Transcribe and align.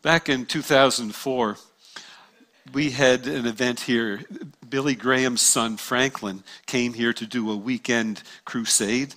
Back 0.00 0.28
in 0.28 0.46
2004, 0.46 1.56
we 2.72 2.90
had 2.90 3.26
an 3.26 3.46
event 3.46 3.80
here. 3.80 4.20
Billy 4.68 4.94
Graham's 4.94 5.40
son, 5.40 5.76
Franklin, 5.76 6.44
came 6.66 6.94
here 6.94 7.12
to 7.12 7.26
do 7.26 7.50
a 7.50 7.56
weekend 7.56 8.22
crusade. 8.44 9.16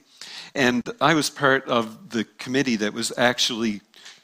And 0.54 0.84
I 1.00 1.14
was 1.14 1.30
part 1.30 1.68
of 1.68 2.10
the 2.10 2.26
committee 2.38 2.76
that 2.78 2.94
was 2.94 3.12
actually 3.18 3.82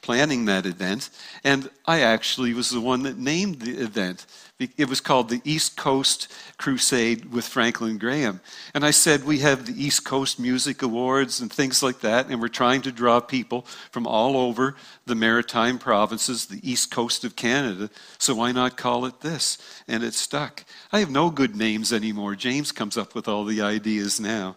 planning 0.08 0.46
that 0.46 0.64
event. 0.64 1.10
And 1.44 1.68
I 1.86 2.00
actually 2.00 2.54
was 2.54 2.70
the 2.70 2.80
one 2.80 3.02
that 3.02 3.18
named 3.18 3.60
the 3.60 3.78
event. 3.78 4.24
It 4.58 4.88
was 4.88 5.00
called 5.00 5.28
the 5.28 5.42
East 5.44 5.76
Coast 5.76 6.32
Crusade 6.56 7.26
with 7.26 7.46
Franklin 7.46 7.98
Graham. 7.98 8.40
And 8.74 8.84
I 8.84 8.90
said, 8.90 9.24
We 9.24 9.38
have 9.40 9.66
the 9.66 9.84
East 9.84 10.04
Coast 10.04 10.40
Music 10.40 10.82
Awards 10.82 11.40
and 11.40 11.52
things 11.52 11.82
like 11.82 12.00
that, 12.00 12.28
and 12.28 12.40
we're 12.40 12.48
trying 12.48 12.82
to 12.82 12.90
draw 12.90 13.20
people 13.20 13.62
from 13.92 14.06
all 14.06 14.36
over 14.36 14.74
the 15.06 15.14
maritime 15.14 15.78
provinces, 15.78 16.46
the 16.46 16.68
East 16.68 16.90
Coast 16.90 17.22
of 17.22 17.36
Canada, 17.36 17.88
so 18.18 18.34
why 18.34 18.50
not 18.50 18.76
call 18.76 19.04
it 19.04 19.20
this? 19.20 19.58
And 19.86 20.02
it 20.02 20.14
stuck. 20.14 20.64
I 20.90 20.98
have 21.00 21.10
no 21.10 21.30
good 21.30 21.54
names 21.54 21.92
anymore. 21.92 22.34
James 22.34 22.72
comes 22.72 22.96
up 22.96 23.14
with 23.14 23.28
all 23.28 23.44
the 23.44 23.60
ideas 23.60 24.18
now. 24.18 24.56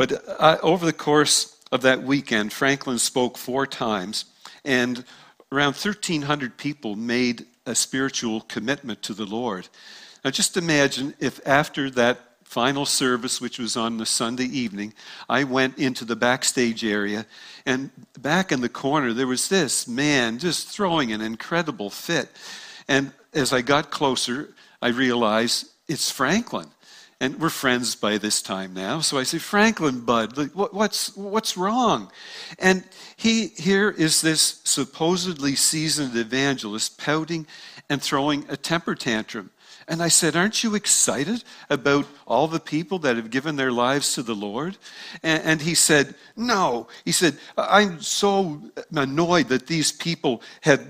But 0.00 0.24
uh, 0.26 0.56
over 0.62 0.86
the 0.86 0.94
course 0.94 1.58
of 1.70 1.82
that 1.82 2.02
weekend, 2.02 2.54
Franklin 2.54 2.98
spoke 2.98 3.36
four 3.36 3.66
times, 3.66 4.24
and 4.64 5.04
around 5.52 5.74
1,300 5.74 6.56
people 6.56 6.96
made 6.96 7.44
a 7.66 7.74
spiritual 7.74 8.40
commitment 8.40 9.02
to 9.02 9.12
the 9.12 9.26
Lord. 9.26 9.68
Now, 10.24 10.30
just 10.30 10.56
imagine 10.56 11.12
if 11.20 11.46
after 11.46 11.90
that 11.90 12.18
final 12.44 12.86
service, 12.86 13.42
which 13.42 13.58
was 13.58 13.76
on 13.76 13.98
the 13.98 14.06
Sunday 14.06 14.46
evening, 14.46 14.94
I 15.28 15.44
went 15.44 15.76
into 15.76 16.06
the 16.06 16.16
backstage 16.16 16.82
area, 16.82 17.26
and 17.66 17.90
back 18.18 18.52
in 18.52 18.62
the 18.62 18.70
corner, 18.70 19.12
there 19.12 19.26
was 19.26 19.50
this 19.50 19.86
man 19.86 20.38
just 20.38 20.68
throwing 20.68 21.12
an 21.12 21.20
incredible 21.20 21.90
fit. 21.90 22.30
And 22.88 23.12
as 23.34 23.52
I 23.52 23.60
got 23.60 23.90
closer, 23.90 24.54
I 24.80 24.88
realized 24.88 25.66
it's 25.88 26.10
Franklin. 26.10 26.68
And 27.22 27.38
we're 27.38 27.50
friends 27.50 27.96
by 27.96 28.16
this 28.16 28.40
time 28.40 28.72
now. 28.72 29.00
So 29.00 29.18
I 29.18 29.24
say, 29.24 29.36
Franklin, 29.36 30.00
bud, 30.00 30.38
what's, 30.54 31.14
what's 31.14 31.54
wrong? 31.54 32.10
And 32.58 32.82
he 33.16 33.48
here 33.48 33.90
is 33.90 34.22
this 34.22 34.62
supposedly 34.64 35.54
seasoned 35.54 36.16
evangelist 36.16 36.98
pouting 36.98 37.46
and 37.90 38.00
throwing 38.00 38.46
a 38.48 38.56
temper 38.56 38.94
tantrum. 38.94 39.50
And 39.86 40.02
I 40.02 40.08
said, 40.08 40.34
Aren't 40.34 40.64
you 40.64 40.74
excited 40.74 41.44
about 41.68 42.06
all 42.26 42.46
the 42.46 42.60
people 42.60 43.00
that 43.00 43.16
have 43.16 43.30
given 43.30 43.56
their 43.56 43.72
lives 43.72 44.14
to 44.14 44.22
the 44.22 44.34
Lord? 44.34 44.78
And, 45.22 45.42
and, 45.42 45.62
he 45.62 45.74
said, 45.74 46.14
No. 46.36 46.86
He 47.04 47.12
said, 47.12 47.36
I'm 47.58 48.00
so 48.00 48.62
annoyed 48.94 49.48
that 49.48 49.66
these 49.66 49.90
people 49.92 50.42
have 50.62 50.86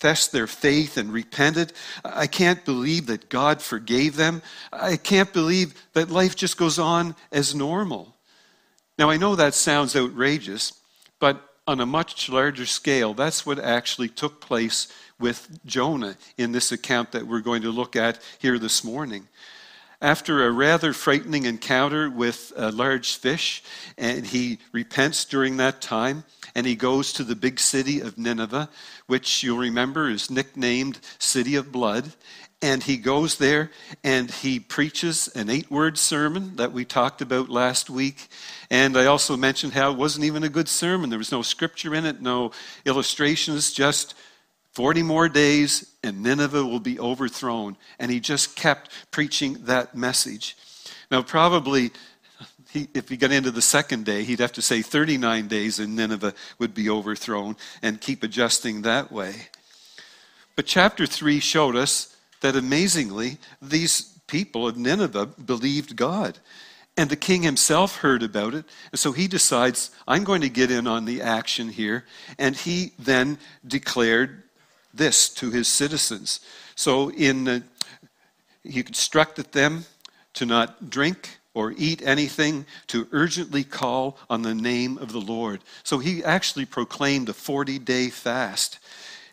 confessed 0.00 0.32
their 0.32 0.46
faith 0.46 0.96
and 0.96 1.12
repented. 1.12 1.74
I 2.02 2.26
can't 2.26 2.64
believe 2.64 3.06
that 3.06 3.28
God 3.28 3.60
forgave 3.60 4.16
them. 4.16 4.40
I 4.72 4.96
can't 4.96 5.30
believe 5.30 5.74
that 5.92 6.08
life 6.08 6.34
just 6.34 6.56
goes 6.56 6.78
on 6.78 7.14
as 7.30 7.54
normal. 7.54 8.16
Now, 8.98 9.10
I 9.10 9.18
know 9.18 9.36
that 9.36 9.52
sounds 9.52 9.94
outrageous, 9.94 10.72
but 11.18 11.42
on 11.66 11.80
a 11.80 11.86
much 11.86 12.30
larger 12.30 12.64
scale, 12.64 13.12
that's 13.12 13.44
what 13.44 13.58
actually 13.58 14.08
took 14.08 14.40
place 14.40 14.88
with 15.18 15.60
Jonah 15.66 16.16
in 16.38 16.52
this 16.52 16.72
account 16.72 17.12
that 17.12 17.26
we're 17.26 17.40
going 17.40 17.60
to 17.62 17.70
look 17.70 17.94
at 17.94 18.22
here 18.38 18.58
this 18.58 18.82
morning. 18.82 19.28
After 20.02 20.46
a 20.46 20.50
rather 20.50 20.94
frightening 20.94 21.44
encounter 21.44 22.08
with 22.08 22.54
a 22.56 22.72
large 22.72 23.16
fish, 23.16 23.62
and 23.98 24.26
he 24.26 24.58
repents 24.72 25.26
during 25.26 25.58
that 25.58 25.82
time, 25.82 26.24
and 26.54 26.66
he 26.66 26.74
goes 26.74 27.12
to 27.12 27.24
the 27.24 27.36
big 27.36 27.60
city 27.60 28.00
of 28.00 28.16
Nineveh, 28.16 28.70
which 29.08 29.42
you'll 29.42 29.58
remember 29.58 30.08
is 30.08 30.30
nicknamed 30.30 31.00
City 31.18 31.54
of 31.54 31.70
Blood. 31.70 32.12
And 32.62 32.82
he 32.82 32.96
goes 32.98 33.36
there 33.38 33.70
and 34.04 34.30
he 34.30 34.60
preaches 34.60 35.28
an 35.28 35.48
eight 35.48 35.70
word 35.70 35.96
sermon 35.96 36.56
that 36.56 36.72
we 36.72 36.84
talked 36.84 37.22
about 37.22 37.48
last 37.48 37.88
week. 37.88 38.28
And 38.70 38.98
I 38.98 39.06
also 39.06 39.34
mentioned 39.34 39.72
how 39.72 39.92
it 39.92 39.96
wasn't 39.96 40.26
even 40.26 40.44
a 40.44 40.50
good 40.50 40.68
sermon. 40.68 41.08
There 41.08 41.18
was 41.18 41.32
no 41.32 41.40
scripture 41.40 41.94
in 41.94 42.04
it, 42.04 42.20
no 42.20 42.52
illustrations, 42.84 43.72
just 43.72 44.14
40 44.72 45.02
more 45.02 45.28
days 45.28 45.89
and 46.02 46.22
Nineveh 46.22 46.64
will 46.64 46.80
be 46.80 46.98
overthrown. 46.98 47.76
And 47.98 48.10
he 48.10 48.20
just 48.20 48.56
kept 48.56 48.90
preaching 49.10 49.58
that 49.64 49.94
message. 49.94 50.56
Now, 51.10 51.22
probably 51.22 51.90
he, 52.70 52.88
if 52.94 53.08
he 53.08 53.16
got 53.16 53.32
into 53.32 53.50
the 53.50 53.62
second 53.62 54.04
day, 54.04 54.24
he'd 54.24 54.40
have 54.40 54.52
to 54.52 54.62
say 54.62 54.82
39 54.82 55.48
days 55.48 55.78
and 55.78 55.96
Nineveh 55.96 56.34
would 56.58 56.72
be 56.72 56.88
overthrown 56.88 57.56
and 57.82 58.00
keep 58.00 58.22
adjusting 58.22 58.82
that 58.82 59.10
way. 59.10 59.34
But 60.56 60.66
chapter 60.66 61.06
3 61.06 61.40
showed 61.40 61.76
us 61.76 62.16
that 62.40 62.56
amazingly, 62.56 63.38
these 63.60 64.18
people 64.26 64.68
of 64.68 64.76
Nineveh 64.76 65.26
believed 65.26 65.96
God. 65.96 66.38
And 66.96 67.08
the 67.08 67.16
king 67.16 67.42
himself 67.42 67.96
heard 67.96 68.22
about 68.22 68.54
it. 68.54 68.64
And 68.92 68.98
so 68.98 69.12
he 69.12 69.26
decides, 69.26 69.90
I'm 70.06 70.24
going 70.24 70.42
to 70.42 70.48
get 70.48 70.70
in 70.70 70.86
on 70.86 71.04
the 71.04 71.22
action 71.22 71.68
here. 71.68 72.04
And 72.38 72.54
he 72.54 72.92
then 72.98 73.38
declared 73.66 74.42
this 74.92 75.28
to 75.30 75.50
his 75.50 75.68
citizens. 75.68 76.40
So 76.74 77.10
in 77.10 77.64
he 78.62 78.80
instructed 78.80 79.52
them 79.52 79.84
to 80.34 80.46
not 80.46 80.90
drink 80.90 81.38
or 81.54 81.74
eat 81.76 82.02
anything, 82.02 82.64
to 82.86 83.08
urgently 83.10 83.64
call 83.64 84.16
on 84.28 84.42
the 84.42 84.54
name 84.54 84.98
of 84.98 85.12
the 85.12 85.20
Lord. 85.20 85.60
So 85.82 85.98
he 85.98 86.22
actually 86.22 86.64
proclaimed 86.64 87.28
a 87.28 87.32
40 87.32 87.78
day 87.80 88.08
fast. 88.08 88.78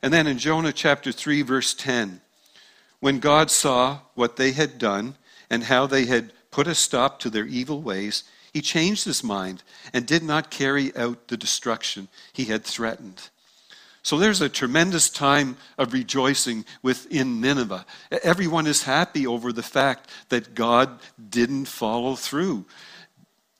And 0.01 0.13
then 0.13 0.27
in 0.27 0.37
Jonah 0.37 0.73
chapter 0.73 1.11
3, 1.11 1.41
verse 1.43 1.73
10, 1.73 2.21
when 2.99 3.19
God 3.19 3.51
saw 3.51 3.99
what 4.15 4.37
they 4.37 4.51
had 4.51 4.77
done 4.77 5.15
and 5.49 5.63
how 5.63 5.85
they 5.85 6.05
had 6.05 6.31
put 6.49 6.67
a 6.67 6.75
stop 6.75 7.19
to 7.19 7.29
their 7.29 7.45
evil 7.45 7.81
ways, 7.81 8.23
he 8.51 8.61
changed 8.61 9.05
his 9.05 9.23
mind 9.23 9.61
and 9.93 10.05
did 10.05 10.23
not 10.23 10.49
carry 10.49 10.95
out 10.95 11.27
the 11.27 11.37
destruction 11.37 12.07
he 12.33 12.45
had 12.45 12.63
threatened. 12.63 13.29
So 14.07 14.17
there's 14.17 14.39
a 14.39 14.47
tremendous 14.47 15.09
time 15.09 15.57
of 15.77 15.91
rejoicing 15.91 16.63
within 16.81 17.41
Nineveh. 17.41 17.85
Everyone 18.23 18.65
is 18.65 18.83
happy 18.83 19.27
over 19.27 19.51
the 19.51 19.61
fact 19.61 20.09
that 20.29 20.55
God 20.55 21.01
didn't 21.29 21.65
follow 21.65 22.15
through 22.15 22.63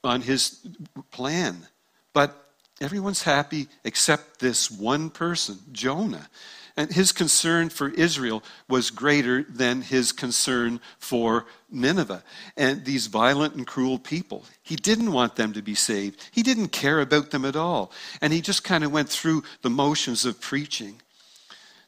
on 0.06 0.22
his 0.22 0.66
plan. 1.12 1.68
But 2.14 2.34
everyone's 2.80 3.24
happy 3.24 3.68
except 3.84 4.40
this 4.40 4.72
one 4.72 5.10
person, 5.10 5.60
Jonah. 5.74 6.30
And 6.78 6.92
his 6.94 7.12
concern 7.12 7.70
for 7.70 7.90
Israel 7.90 8.44
was 8.70 8.92
greater 8.92 9.42
than 9.42 9.82
his 9.82 10.12
concern 10.12 10.80
for 11.00 11.48
Nineveh 11.72 12.24
and 12.56 12.86
these 12.86 13.08
violent 13.08 13.56
and 13.56 13.66
cruel 13.66 13.98
people. 13.98 14.46
He 14.62 14.76
didn't 14.76 15.12
want 15.12 15.36
them 15.36 15.54
to 15.54 15.64
be 15.64 15.74
saved. 15.74 16.30
He 16.32 16.44
didn't 16.44 16.68
care 16.68 17.02
about 17.02 17.32
them 17.32 17.46
at 17.46 17.56
all. 17.56 17.92
And 18.22 18.32
he 18.32 18.42
just 18.42 18.64
kind 18.64 18.84
of 18.84 18.92
went 18.92 19.10
through 19.10 19.44
the 19.64 19.72
motions 19.72 20.24
of 20.24 20.40
preaching. 20.40 21.02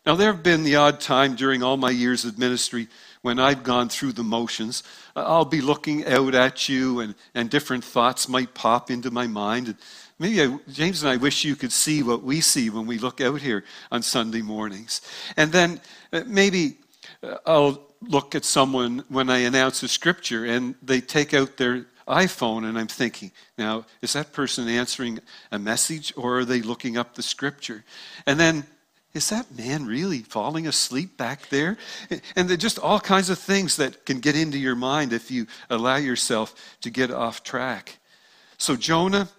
Now, 0.07 0.15
there 0.15 0.33
have 0.33 0.41
been 0.41 0.63
the 0.63 0.77
odd 0.77 0.99
time 0.99 1.35
during 1.35 1.61
all 1.61 1.77
my 1.77 1.91
years 1.91 2.25
of 2.25 2.39
ministry 2.39 2.87
when 3.21 3.37
I've 3.37 3.61
gone 3.63 3.89
through 3.89 4.13
the 4.13 4.23
motions. 4.23 4.81
I'll 5.15 5.45
be 5.45 5.61
looking 5.61 6.05
out 6.07 6.33
at 6.33 6.67
you, 6.67 7.01
and, 7.01 7.13
and 7.35 7.49
different 7.49 7.83
thoughts 7.83 8.27
might 8.27 8.55
pop 8.55 8.89
into 8.89 9.11
my 9.11 9.27
mind. 9.27 9.67
And 9.67 9.77
Maybe 10.19 10.41
I, 10.41 10.59
James 10.69 11.01
and 11.01 11.11
I 11.11 11.15
wish 11.15 11.45
you 11.45 11.55
could 11.55 11.71
see 11.71 12.03
what 12.03 12.23
we 12.23 12.41
see 12.41 12.69
when 12.69 12.85
we 12.85 12.97
look 12.97 13.21
out 13.21 13.39
here 13.39 13.63
on 13.89 14.01
Sunday 14.03 14.41
mornings. 14.41 15.01
And 15.37 15.51
then 15.51 15.79
uh, 16.11 16.23
maybe 16.27 16.77
uh, 17.23 17.37
I'll 17.45 17.81
look 18.01 18.35
at 18.35 18.43
someone 18.43 19.05
when 19.07 19.29
I 19.29 19.39
announce 19.39 19.81
a 19.81 19.87
scripture 19.87 20.45
and 20.45 20.75
they 20.81 20.99
take 20.99 21.33
out 21.33 21.55
their 21.55 21.85
iPhone 22.05 22.67
and 22.67 22.77
I'm 22.77 22.87
thinking, 22.87 23.31
now, 23.57 23.85
is 24.01 24.13
that 24.13 24.33
person 24.33 24.67
answering 24.67 25.19
a 25.51 25.59
message 25.59 26.11
or 26.17 26.39
are 26.39 26.45
they 26.45 26.61
looking 26.61 26.97
up 26.97 27.15
the 27.15 27.23
scripture? 27.23 27.85
And 28.25 28.39
then, 28.39 28.65
is 29.13 29.29
that 29.29 29.57
man 29.57 29.85
really 29.85 30.19
falling 30.19 30.67
asleep 30.67 31.17
back 31.17 31.49
there? 31.49 31.77
And 32.35 32.59
just 32.59 32.77
all 32.77 32.99
kinds 32.99 33.29
of 33.29 33.39
things 33.39 33.77
that 33.77 34.05
can 34.05 34.19
get 34.19 34.35
into 34.35 34.57
your 34.57 34.75
mind 34.75 35.13
if 35.13 35.31
you 35.31 35.47
allow 35.69 35.95
yourself 35.95 36.77
to 36.81 36.89
get 36.89 37.09
off 37.09 37.43
track. 37.43 37.99
So, 38.57 38.75
Jonah 38.75 39.29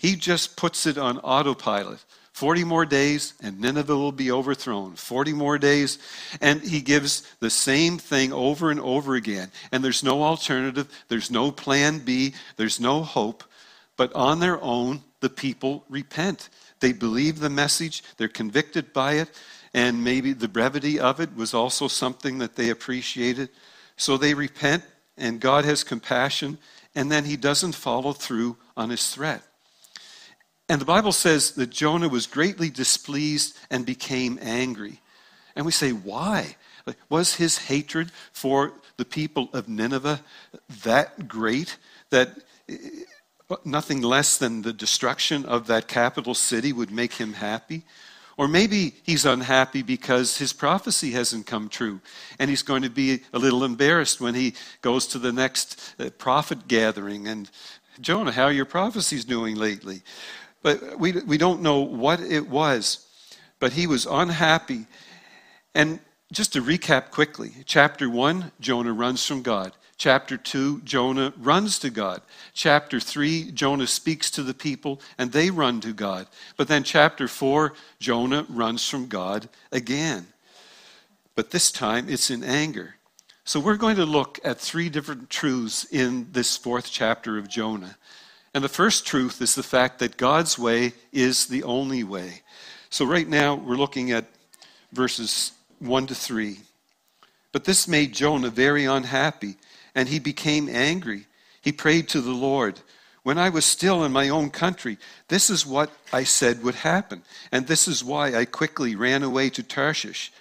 he 0.00 0.16
just 0.16 0.56
puts 0.56 0.86
it 0.86 0.96
on 0.96 1.18
autopilot. 1.18 2.02
40 2.32 2.64
more 2.64 2.86
days 2.86 3.34
and 3.42 3.60
Nineveh 3.60 3.94
will 3.94 4.12
be 4.12 4.32
overthrown. 4.32 4.94
40 4.94 5.34
more 5.34 5.58
days. 5.58 5.98
And 6.40 6.62
he 6.62 6.80
gives 6.80 7.20
the 7.40 7.50
same 7.50 7.98
thing 7.98 8.32
over 8.32 8.70
and 8.70 8.80
over 8.80 9.14
again. 9.14 9.50
And 9.70 9.84
there's 9.84 10.02
no 10.02 10.22
alternative, 10.22 10.88
there's 11.08 11.30
no 11.30 11.52
plan 11.52 11.98
B, 11.98 12.32
there's 12.56 12.80
no 12.80 13.02
hope. 13.02 13.44
But 13.98 14.10
on 14.14 14.40
their 14.40 14.58
own, 14.62 15.02
the 15.20 15.28
people 15.28 15.84
repent. 15.90 16.48
They 16.80 16.92
believe 16.92 17.38
the 17.38 17.50
message, 17.50 18.02
they're 18.16 18.26
convicted 18.28 18.94
by 18.94 19.16
it, 19.16 19.28
and 19.74 20.02
maybe 20.02 20.32
the 20.32 20.48
brevity 20.48 20.98
of 20.98 21.20
it 21.20 21.36
was 21.36 21.52
also 21.52 21.88
something 21.88 22.38
that 22.38 22.56
they 22.56 22.70
appreciated. 22.70 23.50
So 23.98 24.16
they 24.16 24.32
repent, 24.32 24.82
and 25.18 25.40
God 25.42 25.66
has 25.66 25.84
compassion, 25.84 26.56
and 26.94 27.12
then 27.12 27.26
he 27.26 27.36
doesn't 27.36 27.74
follow 27.74 28.14
through 28.14 28.56
on 28.78 28.88
his 28.88 29.14
threat. 29.14 29.42
And 30.70 30.80
the 30.80 30.86
Bible 30.86 31.10
says 31.10 31.50
that 31.54 31.70
Jonah 31.70 32.08
was 32.08 32.28
greatly 32.28 32.70
displeased 32.70 33.58
and 33.70 33.84
became 33.84 34.38
angry. 34.40 35.00
And 35.56 35.66
we 35.66 35.72
say, 35.72 35.90
why? 35.90 36.54
Was 37.08 37.34
his 37.34 37.58
hatred 37.58 38.12
for 38.32 38.74
the 38.96 39.04
people 39.04 39.50
of 39.52 39.68
Nineveh 39.68 40.20
that 40.84 41.26
great 41.26 41.76
that 42.10 42.38
nothing 43.64 44.00
less 44.00 44.38
than 44.38 44.62
the 44.62 44.72
destruction 44.72 45.44
of 45.44 45.66
that 45.66 45.88
capital 45.88 46.34
city 46.34 46.72
would 46.72 46.92
make 46.92 47.14
him 47.14 47.32
happy? 47.32 47.82
Or 48.36 48.46
maybe 48.46 48.94
he's 49.02 49.24
unhappy 49.24 49.82
because 49.82 50.38
his 50.38 50.52
prophecy 50.52 51.10
hasn't 51.10 51.46
come 51.46 51.68
true, 51.68 52.00
and 52.38 52.48
he's 52.48 52.62
going 52.62 52.82
to 52.82 52.90
be 52.90 53.22
a 53.32 53.40
little 53.40 53.64
embarrassed 53.64 54.20
when 54.20 54.36
he 54.36 54.54
goes 54.82 55.08
to 55.08 55.18
the 55.18 55.32
next 55.32 55.96
uh, 55.98 56.10
prophet 56.10 56.68
gathering. 56.68 57.26
And 57.26 57.50
Jonah, 58.00 58.32
how 58.32 58.44
are 58.44 58.52
your 58.52 58.66
prophecies 58.66 59.24
doing 59.24 59.56
lately? 59.56 60.02
But 60.62 60.98
we, 60.98 61.12
we 61.12 61.38
don't 61.38 61.62
know 61.62 61.80
what 61.80 62.20
it 62.20 62.48
was, 62.48 63.06
but 63.58 63.72
he 63.72 63.86
was 63.86 64.06
unhappy. 64.06 64.86
And 65.74 66.00
just 66.32 66.52
to 66.52 66.62
recap 66.62 67.10
quickly 67.10 67.52
chapter 67.64 68.08
1, 68.08 68.52
Jonah 68.60 68.92
runs 68.92 69.24
from 69.24 69.42
God. 69.42 69.72
Chapter 69.96 70.38
2, 70.38 70.80
Jonah 70.80 71.34
runs 71.36 71.78
to 71.80 71.90
God. 71.90 72.22
Chapter 72.54 73.00
3, 73.00 73.52
Jonah 73.52 73.86
speaks 73.86 74.30
to 74.30 74.42
the 74.42 74.54
people 74.54 75.00
and 75.18 75.30
they 75.30 75.50
run 75.50 75.80
to 75.82 75.92
God. 75.92 76.26
But 76.56 76.68
then 76.68 76.84
chapter 76.84 77.28
4, 77.28 77.74
Jonah 77.98 78.46
runs 78.48 78.88
from 78.88 79.08
God 79.08 79.48
again. 79.70 80.26
But 81.34 81.50
this 81.50 81.70
time 81.70 82.08
it's 82.08 82.30
in 82.30 82.42
anger. 82.42 82.96
So 83.44 83.60
we're 83.60 83.76
going 83.76 83.96
to 83.96 84.06
look 84.06 84.38
at 84.44 84.58
three 84.58 84.88
different 84.88 85.28
truths 85.28 85.84
in 85.84 86.28
this 86.32 86.56
fourth 86.56 86.90
chapter 86.90 87.36
of 87.36 87.48
Jonah. 87.48 87.96
And 88.52 88.64
the 88.64 88.68
first 88.68 89.06
truth 89.06 89.40
is 89.40 89.54
the 89.54 89.62
fact 89.62 90.00
that 90.00 90.16
God's 90.16 90.58
way 90.58 90.92
is 91.12 91.46
the 91.46 91.62
only 91.62 92.02
way. 92.02 92.42
So 92.88 93.04
right 93.04 93.28
now 93.28 93.54
we're 93.54 93.76
looking 93.76 94.10
at 94.10 94.24
verses 94.92 95.52
1 95.78 96.08
to 96.08 96.14
3. 96.14 96.58
But 97.52 97.64
this 97.64 97.86
made 97.86 98.12
Jonah 98.12 98.50
very 98.50 98.84
unhappy, 98.84 99.56
and 99.94 100.08
he 100.08 100.18
became 100.18 100.68
angry. 100.68 101.26
He 101.62 101.72
prayed 101.72 102.08
to 102.08 102.20
the 102.20 102.32
Lord. 102.32 102.80
When 103.22 103.38
I 103.38 103.50
was 103.50 103.64
still 103.64 104.04
in 104.04 104.12
my 104.12 104.28
own 104.28 104.50
country, 104.50 104.98
this 105.28 105.50
is 105.50 105.66
what 105.66 105.90
I 106.12 106.24
said 106.24 106.62
would 106.62 106.76
happen, 106.76 107.22
and 107.52 107.66
this 107.66 107.86
is 107.86 108.02
why 108.02 108.34
I 108.34 108.44
quickly 108.46 108.96
ran 108.96 109.22
away 109.22 109.50
to 109.50 109.62
Tarshish. 109.62 110.32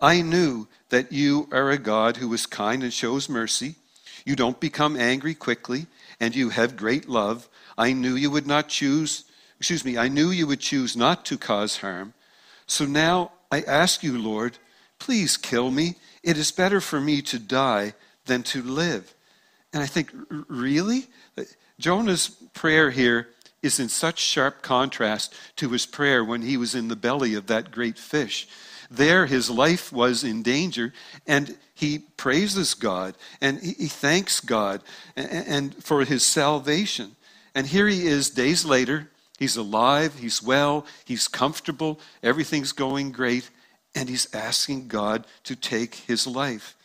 I 0.00 0.22
knew 0.22 0.66
that 0.88 1.12
you 1.12 1.48
are 1.52 1.70
a 1.70 1.78
God 1.78 2.16
who 2.16 2.32
is 2.32 2.46
kind 2.46 2.82
and 2.82 2.92
shows 2.92 3.28
mercy. 3.28 3.76
You 4.24 4.34
don't 4.34 4.58
become 4.60 4.96
angry 4.96 5.34
quickly, 5.34 5.86
and 6.20 6.34
you 6.34 6.50
have 6.50 6.76
great 6.76 7.08
love. 7.08 7.48
I 7.82 7.92
knew 7.92 8.14
you 8.14 8.30
would 8.30 8.46
not 8.46 8.68
choose, 8.68 9.24
excuse 9.58 9.84
me, 9.84 9.98
I 9.98 10.06
knew 10.06 10.30
you 10.30 10.46
would 10.46 10.60
choose 10.60 10.96
not 10.96 11.24
to 11.26 11.36
cause 11.36 11.78
harm. 11.78 12.14
So 12.66 12.84
now 12.84 13.32
I 13.50 13.62
ask 13.62 14.04
you, 14.04 14.16
Lord, 14.22 14.58
please 15.00 15.36
kill 15.36 15.70
me. 15.70 15.96
It 16.22 16.38
is 16.38 16.52
better 16.52 16.80
for 16.80 17.00
me 17.00 17.22
to 17.22 17.40
die 17.40 17.94
than 18.26 18.44
to 18.44 18.62
live. 18.62 19.14
And 19.72 19.82
I 19.82 19.86
think, 19.86 20.12
really? 20.48 21.08
Jonah's 21.80 22.28
prayer 22.54 22.90
here 22.90 23.28
is 23.62 23.80
in 23.80 23.88
such 23.88 24.20
sharp 24.20 24.62
contrast 24.62 25.34
to 25.56 25.70
his 25.70 25.84
prayer 25.84 26.24
when 26.24 26.42
he 26.42 26.56
was 26.56 26.76
in 26.76 26.86
the 26.86 26.96
belly 26.96 27.34
of 27.34 27.48
that 27.48 27.72
great 27.72 27.98
fish. 27.98 28.46
There, 28.90 29.26
his 29.26 29.50
life 29.50 29.92
was 29.92 30.22
in 30.22 30.42
danger, 30.42 30.92
and 31.26 31.56
he 31.74 31.98
praises 31.98 32.74
God 32.74 33.16
and 33.40 33.58
he 33.60 33.88
thanks 33.88 34.38
God 34.38 34.82
and 35.16 35.74
for 35.82 36.04
his 36.04 36.22
salvation. 36.22 37.16
And 37.54 37.66
here 37.66 37.86
he 37.86 38.06
is 38.06 38.30
days 38.30 38.64
later. 38.64 39.08
He's 39.38 39.56
alive, 39.56 40.18
he's 40.18 40.40
well, 40.40 40.86
he's 41.04 41.26
comfortable, 41.26 41.98
everything's 42.22 42.70
going 42.70 43.10
great, 43.10 43.50
and 43.92 44.08
he's 44.08 44.32
asking 44.32 44.86
God 44.86 45.26
to 45.44 45.56
take 45.56 45.96
his 45.96 46.28
life. 46.28 46.76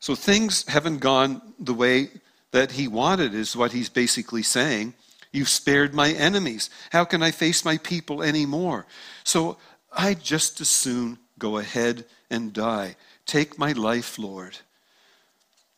So 0.00 0.14
things 0.14 0.66
haven't 0.66 1.00
gone 1.00 1.42
the 1.58 1.74
way 1.74 2.08
that 2.52 2.72
he 2.72 2.88
wanted, 2.88 3.34
is 3.34 3.54
what 3.54 3.72
he's 3.72 3.90
basically 3.90 4.42
saying. 4.42 4.94
You've 5.30 5.50
spared 5.50 5.92
my 5.92 6.12
enemies. 6.12 6.70
How 6.90 7.04
can 7.04 7.22
I 7.22 7.32
face 7.32 7.66
my 7.66 7.76
people 7.76 8.22
anymore? 8.22 8.86
So 9.24 9.58
I'd 9.92 10.22
just 10.22 10.60
as 10.60 10.70
soon 10.70 11.18
go 11.38 11.58
ahead 11.58 12.06
and 12.30 12.52
die. 12.52 12.96
Take 13.26 13.58
my 13.58 13.72
life, 13.72 14.18
Lord. 14.18 14.56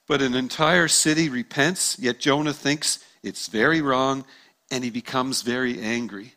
But 0.07 0.23
an 0.23 0.35
entire 0.35 0.87
city 0.87 1.29
repents, 1.29 1.99
yet 1.99 2.21
Jonah 2.21 2.53
thinks 2.53 3.05
it's 3.23 3.49
very 3.49 3.81
wrong, 3.81 4.25
and 4.71 4.85
he 4.85 4.91
becomes 4.91 5.43
very 5.43 5.81
angry. 5.81 6.35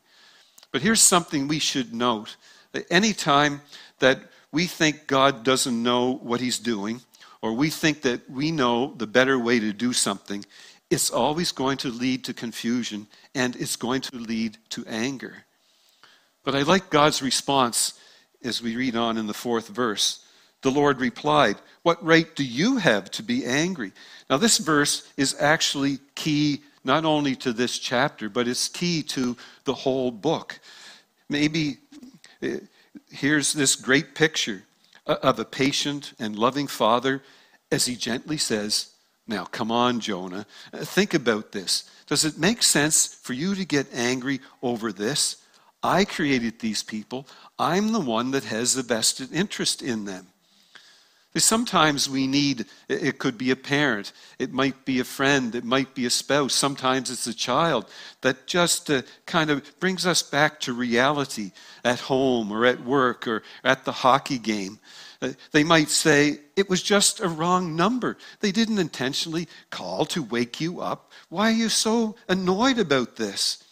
But 0.72 0.82
here's 0.82 1.02
something 1.02 1.48
we 1.48 1.60
should 1.60 1.94
note 1.94 2.36
that 2.72 2.86
any 2.90 3.14
time 3.14 3.62
that 4.00 4.20
we 4.52 4.66
think 4.66 5.08
God 5.08 5.44
doesn't 5.44 5.84
know 5.84 6.16
what 6.16 6.42
he's 6.42 6.60
doing, 6.60 7.02
or 7.42 7.54
we 7.54 7.70
think 7.70 8.02
that 8.02 8.30
we 8.30 8.52
know 8.52 8.94
the 8.98 9.08
better 9.08 9.38
way 9.38 9.60
to 9.60 9.74
do 9.74 9.94
something, 9.94 10.46
it's 10.90 11.10
always 11.10 11.52
going 11.52 11.78
to 11.78 11.90
lead 11.90 12.24
to 12.26 12.34
confusion 12.34 13.08
and 13.34 13.56
it's 13.56 13.76
going 13.76 14.02
to 14.02 14.16
lead 14.16 14.58
to 14.70 14.86
anger. 14.88 15.46
But 16.44 16.56
I 16.56 16.64
like 16.64 16.90
God's 16.90 17.22
response 17.22 18.00
as 18.44 18.62
we 18.62 18.76
read 18.76 18.96
on 18.96 19.18
in 19.18 19.28
the 19.28 19.34
fourth 19.34 19.70
verse. 19.70 20.26
The 20.62 20.72
Lord 20.72 21.00
replied, 21.00 21.58
What 21.84 22.04
right 22.04 22.34
do 22.36 22.44
you 22.44 22.78
have 22.78 23.10
to 23.12 23.24
be 23.24 23.46
angry? 23.46 23.92
Now, 24.30 24.38
this 24.38 24.58
verse 24.58 25.12
is 25.18 25.36
actually 25.40 26.00
key 26.16 26.62
not 26.84 27.06
only 27.06 27.36
to 27.38 27.54
this 27.54 27.80
chapter, 27.80 28.30
but 28.30 28.48
it's 28.48 28.68
key 28.68 29.04
to 29.04 29.38
the 29.66 29.74
whole 29.74 30.12
book. 30.12 30.60
Maybe 31.30 31.78
eh, 32.42 32.60
here's 33.10 33.54
this 33.54 33.76
great 33.76 34.16
picture 34.16 34.64
of 35.06 35.40
a 35.40 35.46
patient 35.46 36.14
and 36.20 36.38
loving 36.38 36.68
father 36.68 37.22
as 37.72 37.86
he 37.86 37.96
gently 37.96 38.38
says, 38.38 38.92
Now, 39.28 39.46
come 39.46 39.72
on, 39.72 40.00
Jonah, 40.00 40.46
think 40.74 41.14
about 41.14 41.52
this. 41.52 41.90
Does 42.08 42.26
it 42.26 42.38
make 42.38 42.62
sense 42.62 43.08
for 43.08 43.34
you 43.34 43.56
to 43.56 43.66
get 43.66 43.88
angry 43.94 44.40
over 44.62 44.92
this? 44.92 45.38
I 45.82 46.06
created 46.06 46.60
these 46.60 46.84
people. 46.84 47.28
I'm 47.60 47.92
the 47.92 48.00
one 48.00 48.32
that 48.32 48.46
has 48.46 48.74
the 48.74 48.84
vested 48.84 49.34
interest 49.34 49.82
in 49.82 50.06
them. 50.06 50.28
Sometimes 51.36 52.08
we 52.08 52.28
need, 52.28 52.66
it 52.88 53.18
could 53.18 53.40
be 53.40 53.50
a 53.50 53.56
parent, 53.56 54.12
it 54.38 54.54
might 54.54 54.86
be 54.86 55.00
a 55.00 55.04
friend, 55.04 55.56
it 55.56 55.64
might 55.64 55.96
be 55.96 56.06
a 56.06 56.10
spouse, 56.12 56.54
sometimes 56.54 57.10
it's 57.10 57.26
a 57.26 57.34
child 57.34 57.90
that 58.22 58.46
just 58.46 58.92
uh, 58.92 59.02
kind 59.26 59.50
of 59.50 59.64
brings 59.80 60.06
us 60.06 60.22
back 60.22 60.60
to 60.60 60.74
reality 60.74 61.52
at 61.84 62.02
home 62.02 62.52
or 62.52 62.68
at 62.68 62.84
work 62.86 63.28
or 63.28 63.42
at 63.64 63.84
the 63.84 63.92
hockey 63.92 64.38
game. 64.38 64.78
Uh, 65.24 65.30
they 65.52 65.64
might 65.64 65.90
say, 65.90 66.38
it 66.56 66.70
was 66.70 66.84
just 66.84 67.20
a 67.20 67.28
wrong 67.28 67.76
number. 67.76 68.16
They 68.40 68.52
didn't 68.52 68.78
intentionally 68.78 69.48
call 69.72 70.06
to 70.08 70.22
wake 70.22 70.62
you 70.62 70.82
up. 70.82 71.12
Why 71.30 71.50
are 71.50 71.56
you 71.56 71.70
so 71.70 72.16
annoyed 72.30 72.78
about 72.78 73.16
this? 73.16 73.64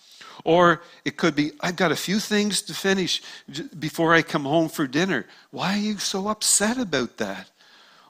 Or 0.44 0.82
it 1.06 1.18
could 1.18 1.36
be, 1.36 1.52
I've 1.62 1.76
got 1.76 1.92
a 1.92 1.96
few 1.96 2.20
things 2.20 2.64
to 2.64 2.74
finish 2.74 3.22
before 3.78 4.16
I 4.16 4.24
come 4.24 4.46
home 4.46 4.70
for 4.70 4.88
dinner. 4.88 5.28
Why 5.52 5.76
are 5.76 5.80
you 5.80 6.00
so 6.00 6.28
upset 6.28 6.80
about 6.80 7.18
that? 7.18 7.51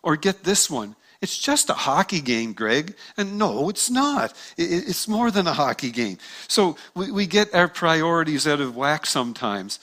Or 0.04 0.16
get 0.16 0.44
this 0.44 0.70
one. 0.70 0.96
It's 1.22 1.38
just 1.38 1.70
a 1.70 1.74
hockey 1.74 2.20
game, 2.20 2.54
Greg. 2.54 2.96
And 3.16 3.38
no, 3.38 3.70
it's 3.70 3.92
not. 3.92 4.34
It's 4.58 5.08
more 5.08 5.30
than 5.30 5.46
a 5.46 5.54
hockey 5.54 5.92
game. 5.92 6.18
So 6.48 6.78
we, 6.96 7.28
get 7.28 7.54
our 7.54 7.68
priorities 7.68 8.48
out 8.48 8.60
of 8.60 8.76
whack 8.76 9.06
sometimes. 9.06 9.80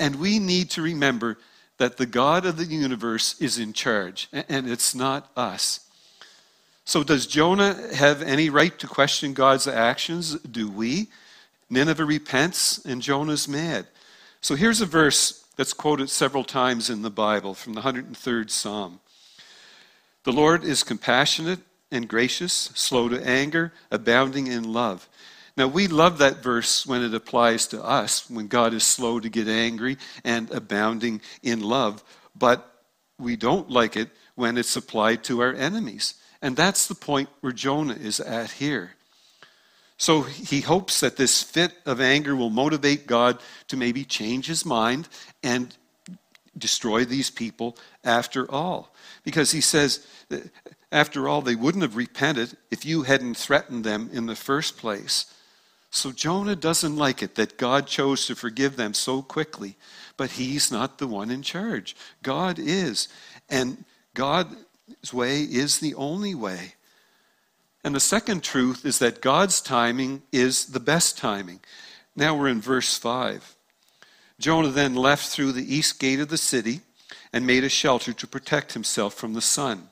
And 0.00 0.16
we 0.16 0.40
need 0.40 0.70
to 0.70 0.82
remember 0.82 1.38
that 1.78 1.96
the 1.96 2.06
God 2.06 2.46
of 2.46 2.56
the 2.56 2.64
universe 2.64 3.40
is 3.40 3.58
in 3.58 3.72
charge, 3.72 4.28
and 4.32 4.68
it's 4.68 4.94
not 4.94 5.30
us. 5.36 5.80
So, 6.84 7.02
does 7.04 7.26
Jonah 7.26 7.76
have 7.94 8.22
any 8.22 8.50
right 8.50 8.76
to 8.80 8.86
question 8.86 9.34
God's 9.34 9.66
actions? 9.68 10.34
Do 10.40 10.68
we? 10.68 11.08
Nineveh 11.70 12.04
repents, 12.04 12.84
and 12.84 13.00
Jonah's 13.00 13.48
mad. 13.48 13.86
So, 14.40 14.54
here's 14.54 14.80
a 14.80 14.86
verse 14.86 15.44
that's 15.56 15.72
quoted 15.72 16.10
several 16.10 16.44
times 16.44 16.90
in 16.90 17.02
the 17.02 17.10
Bible 17.10 17.54
from 17.54 17.74
the 17.74 17.82
103rd 17.82 18.50
Psalm. 18.50 19.00
The 20.24 20.32
Lord 20.32 20.64
is 20.64 20.84
compassionate 20.84 21.60
and 21.90 22.08
gracious, 22.08 22.70
slow 22.74 23.08
to 23.08 23.26
anger, 23.26 23.72
abounding 23.90 24.46
in 24.46 24.72
love. 24.72 25.08
Now, 25.56 25.66
we 25.66 25.86
love 25.86 26.18
that 26.18 26.42
verse 26.42 26.86
when 26.86 27.02
it 27.02 27.12
applies 27.12 27.66
to 27.68 27.82
us, 27.82 28.30
when 28.30 28.46
God 28.46 28.72
is 28.72 28.84
slow 28.84 29.20
to 29.20 29.28
get 29.28 29.48
angry 29.48 29.98
and 30.24 30.50
abounding 30.50 31.20
in 31.42 31.60
love, 31.60 32.02
but 32.34 32.84
we 33.18 33.36
don't 33.36 33.68
like 33.68 33.96
it 33.96 34.10
when 34.34 34.56
it's 34.56 34.76
applied 34.76 35.24
to 35.24 35.40
our 35.40 35.52
enemies. 35.52 36.14
And 36.40 36.56
that's 36.56 36.86
the 36.86 36.94
point 36.94 37.28
where 37.40 37.52
Jonah 37.52 37.94
is 37.94 38.18
at 38.18 38.52
here. 38.52 38.92
So 39.98 40.22
he 40.22 40.62
hopes 40.62 41.00
that 41.00 41.16
this 41.16 41.42
fit 41.42 41.72
of 41.84 42.00
anger 42.00 42.34
will 42.34 42.50
motivate 42.50 43.06
God 43.06 43.38
to 43.68 43.76
maybe 43.76 44.04
change 44.04 44.46
his 44.46 44.64
mind 44.64 45.08
and 45.42 45.76
destroy 46.56 47.04
these 47.04 47.30
people 47.30 47.76
after 48.04 48.50
all. 48.50 48.94
Because 49.24 49.52
he 49.52 49.60
says, 49.60 50.06
uh, 50.30 50.38
after 50.90 51.28
all, 51.28 51.40
they 51.40 51.54
wouldn't 51.54 51.82
have 51.82 51.96
repented 51.96 52.56
if 52.70 52.84
you 52.84 53.02
hadn't 53.02 53.36
threatened 53.36 53.84
them 53.84 54.10
in 54.12 54.26
the 54.26 54.36
first 54.36 54.76
place. 54.76 55.26
So 55.90 56.10
Jonah 56.10 56.56
doesn't 56.56 56.96
like 56.96 57.22
it 57.22 57.34
that 57.34 57.58
God 57.58 57.86
chose 57.86 58.26
to 58.26 58.34
forgive 58.34 58.76
them 58.76 58.94
so 58.94 59.22
quickly, 59.22 59.76
but 60.16 60.32
he's 60.32 60.72
not 60.72 60.98
the 60.98 61.06
one 61.06 61.30
in 61.30 61.42
charge. 61.42 61.94
God 62.22 62.58
is. 62.58 63.08
And 63.50 63.84
God's 64.14 65.12
way 65.12 65.42
is 65.42 65.80
the 65.80 65.94
only 65.94 66.34
way. 66.34 66.74
And 67.84 67.94
the 67.94 68.00
second 68.00 68.42
truth 68.42 68.86
is 68.86 68.98
that 69.00 69.20
God's 69.20 69.60
timing 69.60 70.22
is 70.32 70.66
the 70.66 70.80
best 70.80 71.18
timing. 71.18 71.60
Now 72.14 72.36
we're 72.36 72.48
in 72.48 72.60
verse 72.60 72.96
5. 72.96 73.56
Jonah 74.42 74.70
then 74.70 74.94
left 74.96 75.28
through 75.28 75.52
the 75.52 75.74
east 75.74 76.00
gate 76.00 76.18
of 76.18 76.28
the 76.28 76.36
city 76.36 76.80
and 77.32 77.46
made 77.46 77.62
a 77.62 77.68
shelter 77.68 78.12
to 78.12 78.26
protect 78.26 78.72
himself 78.72 79.14
from 79.14 79.34
the 79.34 79.40
sun. 79.40 79.88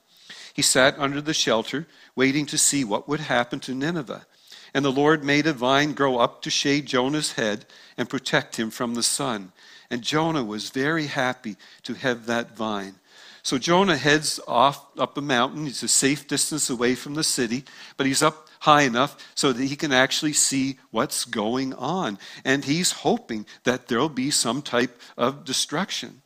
He 0.53 0.63
sat 0.63 0.99
under 0.99 1.21
the 1.21 1.33
shelter, 1.33 1.87
waiting 2.17 2.47
to 2.47 2.59
see 2.59 2.85
what 2.85 3.09
would 3.09 3.21
happen 3.21 3.61
to 3.61 3.75
Nineveh. 3.75 4.27
And 4.75 4.85
the 4.85 4.93
Lord 4.93 5.25
made 5.25 5.47
a 5.47 5.53
vine 5.53 5.95
grow 5.95 6.19
up 6.19 6.43
to 6.43 6.51
shade 6.51 6.87
Jonah's 6.87 7.33
head 7.33 7.65
and 7.97 8.11
protect 8.11 8.57
him 8.57 8.71
from 8.71 8.95
the 8.95 9.03
sun. 9.03 9.53
And 9.89 10.03
Jonah 10.03 10.45
was 10.45 10.71
very 10.71 11.07
happy 11.07 11.57
to 11.85 11.95
have 11.95 12.27
that 12.27 12.57
vine. 12.57 12.97
So 13.43 13.57
Jonah 13.57 13.97
heads 13.97 14.39
off 14.47 14.85
up 14.99 15.17
a 15.17 15.23
mountain. 15.23 15.67
He's 15.67 15.83
a 15.83 15.89
safe 15.89 16.29
distance 16.29 16.69
away 16.69 16.95
from 16.95 17.15
the 17.15 17.25
city, 17.25 17.65
but 17.97 18.07
he's 18.07 18.23
up 18.23 18.49
high 18.61 18.83
enough 18.83 19.17
so 19.35 19.53
that 19.53 19.65
he 19.65 19.77
can 19.77 19.93
actually 19.93 20.33
see 20.33 20.79
what's 20.91 21.25
going 21.25 21.75
on. 21.75 22.19
And 22.45 22.65
he's 22.65 22.93
hoping 22.93 23.47
that 23.65 23.89
there'll 23.89 24.09
be 24.09 24.31
some 24.31 24.63
type 24.63 25.01
of 25.17 25.45
destruction. 25.45 26.23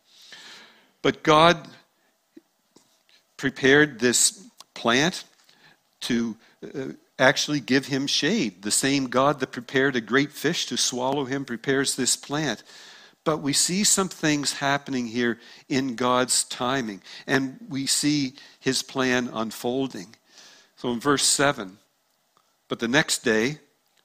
But 1.03 1.23
God 1.23 1.69
prepared 3.37 4.01
this 4.01 4.47
plant 4.75 5.25
to 6.01 6.37
uh, 6.63 6.89
actually 7.19 7.61
give 7.61 7.87
him 7.87 8.07
shade. 8.07 8.63
The 8.63 8.71
same 8.71 9.07
God 9.07 9.41
that 9.41 9.53
prepared 9.53 9.97
a 9.97 10.01
great 10.01 10.33
fish 10.33 10.67
to 10.67 10.77
swallow 10.77 11.25
him 11.25 11.45
prepares 11.45 11.95
this 11.95 12.17
plant. 12.17 12.63
But 13.23 13.39
we 13.39 13.53
see 13.53 13.85
some 13.85 14.09
things 14.09 14.55
happening 14.55 15.07
here 15.07 15.39
in 15.69 15.95
God's 15.95 16.45
timing, 16.45 17.01
and 17.27 17.59
we 17.69 17.87
see 17.87 18.35
his 18.61 18.83
plan 18.83 19.31
unfolding. 19.33 20.15
So 20.77 20.91
in 20.91 21.01
verse 21.01 21.25
7, 21.25 21.79
but 22.75 22.81
the 22.81 22.89
next 22.89 23.19
day, 23.23 23.61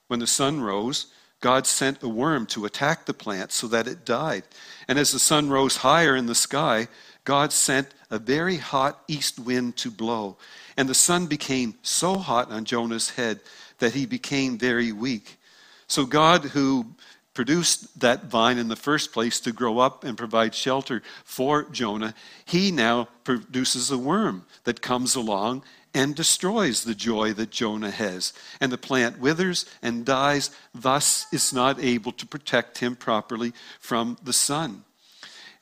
when 0.10 0.20
the 0.20 0.28
sun 0.28 0.62
rose, 0.62 1.08
God 1.42 1.66
sent 1.66 2.04
a 2.04 2.08
worm 2.08 2.46
to 2.54 2.66
attack 2.66 3.08
the 3.08 3.16
plant 3.16 3.52
so 3.52 3.66
that 3.66 3.88
it 3.88 4.06
died. 4.06 4.44
And 4.88 5.00
as 5.00 5.12
the 5.12 5.18
sun 5.18 5.50
rose 5.50 5.78
higher 5.78 6.16
in 6.16 6.28
the 6.28 6.36
sky, 6.36 6.88
God 7.24 7.52
sent 7.52 7.88
a 8.12 8.20
very 8.20 8.58
hot 8.58 9.02
east 9.08 9.40
wind 9.40 9.76
to 9.78 9.90
blow, 9.90 10.38
and 10.78 10.88
the 10.88 10.94
sun 10.94 11.26
became 11.26 11.80
so 11.82 12.18
hot 12.18 12.52
on 12.52 12.64
Jonah's 12.64 13.10
head 13.10 13.40
that 13.80 13.96
he 13.96 14.06
became 14.06 14.60
very 14.60 14.92
weak. 14.92 15.40
So 15.88 16.06
God, 16.06 16.44
who 16.44 16.94
produced 17.34 18.00
that 18.00 18.26
vine 18.26 18.58
in 18.58 18.68
the 18.68 18.76
first 18.76 19.14
place 19.14 19.40
to 19.42 19.52
grow 19.52 19.80
up 19.80 20.04
and 20.04 20.18
provide 20.18 20.54
shelter 20.54 21.02
for 21.24 21.64
Jonah, 21.64 22.14
he 22.46 22.72
now 22.72 23.08
produces 23.24 23.92
a 23.92 23.98
worm 23.98 24.46
that 24.64 24.82
comes 24.82 25.16
along 25.16 25.64
and 25.94 26.16
destroys 26.16 26.84
the 26.84 26.96
joy 26.96 27.34
that 27.34 27.50
Jonah 27.50 27.92
has. 27.92 28.34
And 28.62 28.72
the 28.72 28.78
plant 28.78 29.20
withers 29.20 29.66
and 29.82 30.06
dies, 30.06 30.52
thus 30.74 31.26
is 31.32 31.54
not 31.54 31.80
able 31.80 32.12
to 32.14 32.28
protect 32.28 32.80
him 32.80 32.96
properly 32.96 33.54
from 33.80 34.18
the 34.24 34.34
sun. 34.34 34.84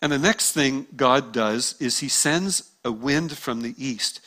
And 0.02 0.12
the 0.12 0.20
next 0.20 0.52
thing 0.52 0.86
God 0.96 1.32
does 1.32 1.76
is 1.80 2.00
he 2.00 2.10
sends 2.10 2.72
a 2.84 2.92
wind 2.92 3.38
from 3.38 3.62
the 3.62 3.74
east. 3.78 4.20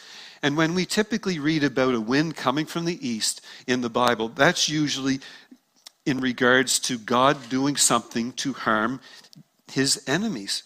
And 0.42 0.56
when 0.56 0.74
we 0.74 0.86
typically 0.86 1.38
read 1.38 1.64
about 1.64 1.94
a 1.94 2.00
wind 2.00 2.34
coming 2.34 2.66
from 2.66 2.86
the 2.86 3.06
east 3.06 3.44
in 3.66 3.82
the 3.82 3.90
Bible, 3.90 4.28
that's 4.28 4.68
usually 4.68 5.20
in 6.06 6.18
regards 6.20 6.78
to 6.80 6.98
God 6.98 7.36
doing 7.48 7.76
something 7.76 8.32
to 8.32 8.52
harm 8.52 9.00
his 9.70 10.02
enemies. 10.06 10.62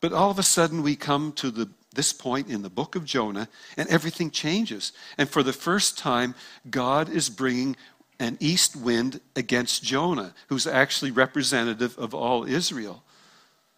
But 0.00 0.12
all 0.12 0.30
of 0.30 0.38
a 0.38 0.42
sudden, 0.42 0.82
we 0.82 0.96
come 0.96 1.32
to 1.32 1.50
the, 1.50 1.70
this 1.94 2.12
point 2.12 2.48
in 2.48 2.62
the 2.62 2.70
book 2.70 2.96
of 2.96 3.04
Jonah, 3.04 3.48
and 3.76 3.88
everything 3.88 4.30
changes. 4.30 4.92
And 5.18 5.28
for 5.28 5.42
the 5.42 5.52
first 5.52 5.98
time, 5.98 6.34
God 6.70 7.08
is 7.08 7.28
bringing 7.28 7.76
an 8.18 8.36
east 8.40 8.76
wind 8.76 9.20
against 9.36 9.82
Jonah, 9.82 10.34
who's 10.48 10.66
actually 10.66 11.10
representative 11.10 11.98
of 11.98 12.14
all 12.14 12.44
Israel. 12.44 13.02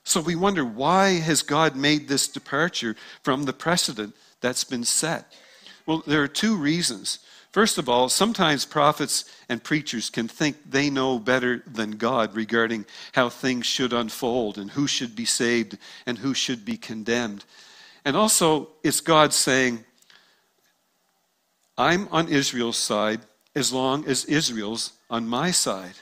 So 0.04 0.20
we 0.20 0.34
wonder 0.34 0.64
why 0.64 1.20
has 1.20 1.42
God 1.42 1.76
made 1.76 2.08
this 2.08 2.26
departure 2.26 2.96
from 3.22 3.44
the 3.44 3.52
precedent 3.52 4.14
that's 4.40 4.64
been 4.64 4.84
set? 4.84 5.32
Well, 5.86 6.02
there 6.06 6.22
are 6.22 6.28
two 6.28 6.56
reasons. 6.56 7.20
First 7.52 7.76
of 7.76 7.86
all, 7.86 8.08
sometimes 8.08 8.64
prophets 8.64 9.26
and 9.48 9.62
preachers 9.62 10.08
can 10.08 10.26
think 10.26 10.56
they 10.70 10.88
know 10.88 11.18
better 11.18 11.62
than 11.66 11.92
God 11.92 12.34
regarding 12.34 12.86
how 13.12 13.28
things 13.28 13.66
should 13.66 13.92
unfold 13.92 14.56
and 14.56 14.70
who 14.70 14.86
should 14.86 15.14
be 15.14 15.26
saved 15.26 15.76
and 16.06 16.16
who 16.16 16.32
should 16.32 16.64
be 16.64 16.78
condemned. 16.78 17.44
And 18.06 18.16
also, 18.16 18.70
it's 18.82 19.02
God 19.02 19.34
saying, 19.34 19.84
I'm 21.76 22.08
on 22.08 22.28
Israel's 22.28 22.78
side 22.78 23.20
as 23.54 23.70
long 23.70 24.06
as 24.06 24.24
Israel's 24.24 24.92
on 25.10 25.28
my 25.28 25.50
side. 25.50 25.94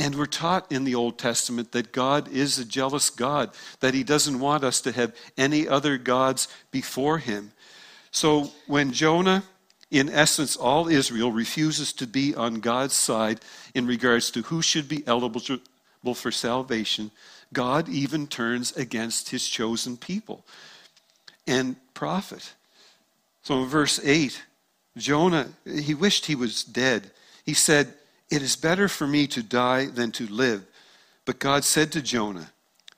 And 0.00 0.16
we're 0.16 0.26
taught 0.26 0.70
in 0.70 0.82
the 0.82 0.96
Old 0.96 1.16
Testament 1.16 1.72
that 1.72 1.92
God 1.92 2.28
is 2.28 2.58
a 2.58 2.64
jealous 2.64 3.08
God, 3.08 3.50
that 3.80 3.94
He 3.94 4.02
doesn't 4.02 4.40
want 4.40 4.64
us 4.64 4.80
to 4.82 4.92
have 4.92 5.14
any 5.38 5.66
other 5.68 5.96
gods 5.96 6.48
before 6.70 7.18
Him. 7.18 7.52
So 8.10 8.50
when 8.66 8.92
Jonah, 8.92 9.44
in 9.90 10.08
essence, 10.08 10.56
all 10.56 10.88
Israel, 10.88 11.30
refuses 11.30 11.92
to 11.94 12.06
be 12.06 12.34
on 12.34 12.54
God's 12.60 12.94
side 12.94 13.40
in 13.74 13.86
regards 13.86 14.30
to 14.32 14.42
who 14.42 14.62
should 14.62 14.88
be 14.88 15.06
eligible 15.06 16.14
for 16.14 16.30
salvation, 16.30 17.10
God 17.52 17.88
even 17.88 18.26
turns 18.26 18.76
against 18.76 19.30
His 19.30 19.48
chosen 19.48 19.96
people 19.96 20.44
and 21.46 21.76
prophet. 21.94 22.54
So 23.42 23.62
in 23.62 23.68
verse 23.68 24.00
8, 24.02 24.42
Jonah, 24.96 25.48
he 25.64 25.94
wished 25.94 26.26
he 26.26 26.34
was 26.34 26.64
dead. 26.64 27.10
He 27.44 27.54
said, 27.54 27.94
It 28.30 28.42
is 28.42 28.56
better 28.56 28.88
for 28.88 29.06
me 29.06 29.26
to 29.28 29.42
die 29.42 29.86
than 29.86 30.10
to 30.12 30.26
live. 30.26 30.64
But 31.24 31.38
God 31.38 31.64
said 31.64 31.92
to 31.92 32.02
Jonah, 32.02 32.50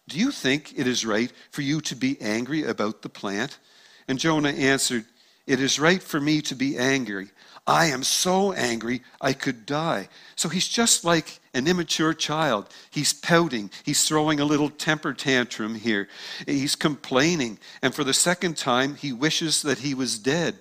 Do 0.06 0.18
you 0.18 0.30
think 0.30 0.78
it 0.78 0.86
is 0.86 1.04
right 1.04 1.30
for 1.50 1.62
you 1.62 1.80
to 1.82 1.94
be 1.94 2.20
angry 2.20 2.64
about 2.64 3.02
the 3.02 3.08
plant? 3.08 3.58
And 4.06 4.18
Jonah 4.18 4.50
answered, 4.50 5.04
It 5.48 5.60
is 5.60 5.80
right 5.80 6.02
for 6.02 6.20
me 6.20 6.42
to 6.42 6.54
be 6.54 6.76
angry. 6.76 7.30
I 7.66 7.86
am 7.86 8.02
so 8.02 8.52
angry 8.52 9.02
I 9.18 9.32
could 9.32 9.64
die. 9.64 10.08
So 10.36 10.50
he's 10.50 10.68
just 10.68 11.06
like 11.06 11.40
an 11.54 11.66
immature 11.66 12.12
child. 12.12 12.68
He's 12.90 13.14
pouting. 13.14 13.70
He's 13.82 14.06
throwing 14.06 14.40
a 14.40 14.44
little 14.44 14.68
temper 14.68 15.14
tantrum 15.14 15.74
here. 15.74 16.08
He's 16.46 16.76
complaining. 16.76 17.58
And 17.80 17.94
for 17.94 18.04
the 18.04 18.12
second 18.12 18.58
time, 18.58 18.94
he 18.94 19.10
wishes 19.10 19.62
that 19.62 19.78
he 19.78 19.94
was 19.94 20.18
dead. 20.18 20.56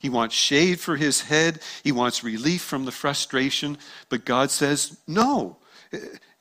He 0.00 0.08
wants 0.08 0.34
shade 0.34 0.80
for 0.80 0.96
his 0.96 1.22
head. 1.22 1.60
He 1.84 1.92
wants 1.92 2.24
relief 2.24 2.62
from 2.62 2.84
the 2.84 2.90
frustration. 2.90 3.78
But 4.08 4.24
God 4.24 4.50
says, 4.50 4.98
No. 5.06 5.58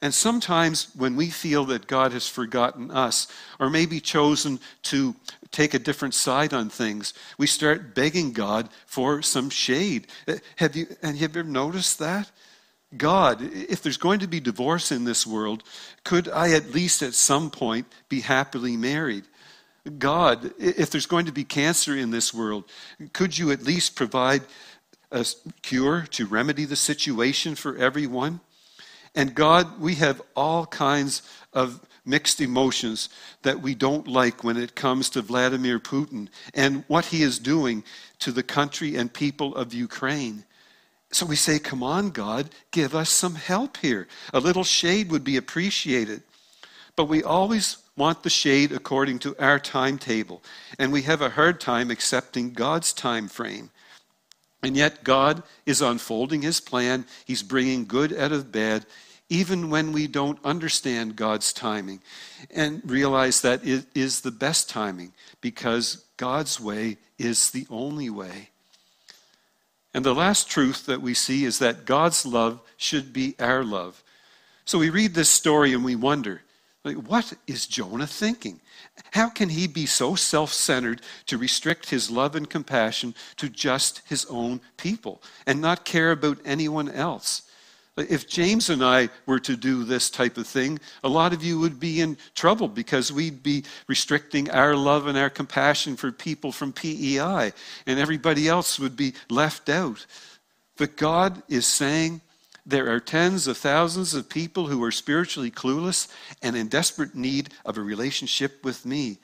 And 0.01 0.13
sometimes 0.13 0.87
when 0.95 1.15
we 1.15 1.29
feel 1.29 1.65
that 1.65 1.85
God 1.85 2.13
has 2.13 2.27
forgotten 2.27 2.89
us, 2.89 3.27
or 3.59 3.69
maybe 3.69 3.99
chosen 3.99 4.59
to 4.83 5.15
take 5.51 5.73
a 5.73 5.79
different 5.79 6.13
side 6.13 6.53
on 6.53 6.69
things, 6.69 7.13
we 7.37 7.47
start 7.47 7.93
begging 7.93 8.31
God 8.31 8.69
for 8.85 9.21
some 9.21 9.49
shade. 9.49 10.07
Uh, 10.27 10.35
have 10.57 10.75
you, 10.75 10.87
and 11.03 11.17
have 11.17 11.35
you 11.35 11.41
ever 11.41 11.49
noticed 11.49 11.99
that? 11.99 12.31
God, 12.97 13.41
if 13.41 13.81
there's 13.81 13.97
going 13.97 14.19
to 14.19 14.27
be 14.27 14.39
divorce 14.39 14.91
in 14.91 15.05
this 15.05 15.25
world, 15.25 15.63
could 16.03 16.27
I 16.27 16.51
at 16.51 16.73
least 16.73 17.01
at 17.01 17.13
some 17.13 17.49
point 17.49 17.87
be 18.09 18.19
happily 18.21 18.75
married? 18.75 19.23
God, 19.97 20.53
if 20.59 20.89
there's 20.89 21.05
going 21.05 21.25
to 21.25 21.31
be 21.31 21.43
cancer 21.43 21.95
in 21.95 22.11
this 22.11 22.33
world, 22.33 22.65
could 23.13 23.37
you 23.37 23.51
at 23.51 23.63
least 23.63 23.95
provide 23.95 24.43
a 25.11 25.25
cure 25.61 26.05
to 26.11 26.25
remedy 26.25 26.65
the 26.65 26.75
situation 26.75 27.55
for 27.55 27.77
everyone? 27.77 28.41
And 29.15 29.33
God, 29.33 29.79
we 29.79 29.95
have 29.95 30.21
all 30.35 30.65
kinds 30.65 31.21
of 31.53 31.81
mixed 32.05 32.41
emotions 32.41 33.09
that 33.43 33.61
we 33.61 33.75
don't 33.75 34.07
like 34.07 34.43
when 34.43 34.57
it 34.57 34.75
comes 34.75 35.09
to 35.11 35.21
Vladimir 35.21 35.79
Putin 35.79 36.27
and 36.53 36.83
what 36.87 37.05
he 37.05 37.21
is 37.21 37.39
doing 37.39 37.83
to 38.19 38.31
the 38.31 38.43
country 38.43 38.95
and 38.95 39.13
people 39.13 39.55
of 39.55 39.73
Ukraine. 39.73 40.43
So 41.11 41.25
we 41.25 41.35
say, 41.35 41.59
Come 41.59 41.83
on, 41.83 42.09
God, 42.09 42.49
give 42.71 42.95
us 42.95 43.09
some 43.09 43.35
help 43.35 43.77
here. 43.77 44.07
A 44.33 44.39
little 44.39 44.63
shade 44.63 45.11
would 45.11 45.23
be 45.23 45.37
appreciated. 45.37 46.23
But 46.95 47.05
we 47.05 47.23
always 47.23 47.77
want 47.95 48.23
the 48.23 48.29
shade 48.29 48.71
according 48.71 49.19
to 49.19 49.35
our 49.37 49.59
timetable, 49.59 50.41
and 50.79 50.91
we 50.91 51.03
have 51.03 51.21
a 51.21 51.29
hard 51.29 51.59
time 51.59 51.91
accepting 51.91 52.53
God's 52.53 52.93
time 52.93 53.27
frame. 53.27 53.69
And 54.63 54.77
yet, 54.77 55.03
God 55.03 55.43
is 55.65 55.81
unfolding 55.81 56.41
his 56.41 56.59
plan. 56.59 57.05
He's 57.25 57.43
bringing 57.43 57.85
good 57.85 58.13
out 58.13 58.31
of 58.31 58.51
bad, 58.51 58.85
even 59.31 59.69
when 59.69 59.93
we 59.93 60.07
don't 60.07 60.43
understand 60.43 61.15
God's 61.15 61.53
timing, 61.53 62.01
and 62.53 62.81
realize 62.85 63.39
that 63.41 63.65
it 63.65 63.85
is 63.95 64.19
the 64.19 64.29
best 64.29 64.69
timing 64.69 65.13
because 65.39 66.03
God's 66.17 66.59
way 66.59 66.97
is 67.17 67.49
the 67.51 67.65
only 67.69 68.09
way. 68.09 68.49
And 69.93 70.03
the 70.03 70.13
last 70.13 70.49
truth 70.49 70.85
that 70.85 71.01
we 71.01 71.13
see 71.13 71.45
is 71.45 71.59
that 71.59 71.85
God's 71.85 72.25
love 72.25 72.59
should 72.75 73.13
be 73.13 73.35
our 73.39 73.63
love. 73.63 74.03
So 74.65 74.77
we 74.77 74.89
read 74.89 75.13
this 75.13 75.29
story 75.29 75.71
and 75.73 75.85
we 75.85 75.95
wonder, 75.95 76.41
like, 76.83 76.97
what 76.97 77.31
is 77.47 77.67
Jonah 77.67 78.07
thinking? 78.07 78.59
How 79.11 79.29
can 79.29 79.47
he 79.47 79.65
be 79.65 79.85
so 79.85 80.15
self 80.15 80.51
centered 80.51 81.01
to 81.27 81.37
restrict 81.37 81.89
his 81.89 82.11
love 82.11 82.35
and 82.35 82.49
compassion 82.49 83.15
to 83.37 83.47
just 83.47 84.01
his 84.09 84.25
own 84.25 84.59
people 84.75 85.21
and 85.47 85.61
not 85.61 85.85
care 85.85 86.11
about 86.11 86.39
anyone 86.43 86.89
else? 86.91 87.43
If 88.09 88.27
James 88.27 88.69
and 88.69 88.83
I 88.83 89.09
were 89.25 89.39
to 89.39 89.55
do 89.55 89.83
this 89.83 90.09
type 90.09 90.37
of 90.37 90.47
thing, 90.47 90.79
a 91.03 91.09
lot 91.09 91.33
of 91.33 91.43
you 91.43 91.59
would 91.59 91.79
be 91.79 92.01
in 92.01 92.17
trouble 92.35 92.67
because 92.67 93.11
we'd 93.11 93.43
be 93.43 93.63
restricting 93.87 94.49
our 94.51 94.75
love 94.75 95.07
and 95.07 95.17
our 95.17 95.29
compassion 95.29 95.95
for 95.95 96.11
people 96.11 96.51
from 96.51 96.73
PEI, 96.73 97.53
and 97.85 97.99
everybody 97.99 98.47
else 98.47 98.79
would 98.79 98.95
be 98.95 99.13
left 99.29 99.69
out. 99.69 100.05
But 100.77 100.97
God 100.97 101.43
is 101.47 101.65
saying 101.65 102.21
there 102.65 102.93
are 102.93 102.99
tens 102.99 103.47
of 103.47 103.57
thousands 103.57 104.13
of 104.13 104.29
people 104.29 104.67
who 104.67 104.83
are 104.83 104.91
spiritually 104.91 105.51
clueless 105.51 106.07
and 106.41 106.55
in 106.55 106.67
desperate 106.67 107.15
need 107.15 107.49
of 107.65 107.77
a 107.77 107.81
relationship 107.81 108.63
with 108.63 108.85
me. 108.85 109.17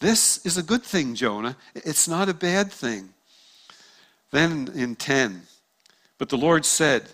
This 0.00 0.44
is 0.44 0.56
a 0.56 0.62
good 0.62 0.82
thing, 0.82 1.14
Jonah. 1.14 1.56
It's 1.74 2.08
not 2.08 2.28
a 2.28 2.34
bad 2.34 2.72
thing. 2.72 3.10
Then 4.30 4.70
in 4.74 4.96
10, 4.96 5.42
but 6.18 6.28
the 6.28 6.38
Lord 6.38 6.64
said, 6.64 7.08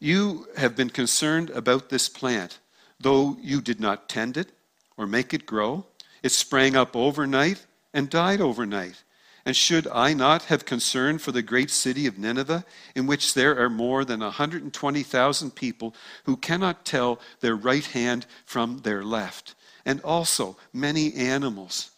you 0.00 0.46
have 0.56 0.76
been 0.76 0.90
concerned 0.90 1.50
about 1.50 1.88
this 1.88 2.08
plant, 2.08 2.58
though 3.00 3.36
you 3.40 3.60
did 3.60 3.80
not 3.80 4.08
tend 4.08 4.36
it 4.36 4.52
or 4.96 5.06
make 5.06 5.34
it 5.34 5.46
grow. 5.46 5.86
It 6.22 6.32
sprang 6.32 6.76
up 6.76 6.94
overnight 6.94 7.64
and 7.92 8.10
died 8.10 8.40
overnight. 8.40 9.02
And 9.44 9.56
should 9.56 9.86
I 9.88 10.12
not 10.12 10.42
have 10.44 10.66
concern 10.66 11.18
for 11.18 11.32
the 11.32 11.42
great 11.42 11.70
city 11.70 12.06
of 12.06 12.18
Nineveh, 12.18 12.64
in 12.94 13.06
which 13.06 13.32
there 13.32 13.58
are 13.58 13.70
more 13.70 14.04
than 14.04 14.20
120,000 14.20 15.54
people 15.54 15.94
who 16.24 16.36
cannot 16.36 16.84
tell 16.84 17.18
their 17.40 17.56
right 17.56 17.86
hand 17.86 18.26
from 18.44 18.80
their 18.80 19.02
left, 19.02 19.54
and 19.86 20.02
also 20.02 20.58
many 20.72 21.14
animals? 21.14 21.92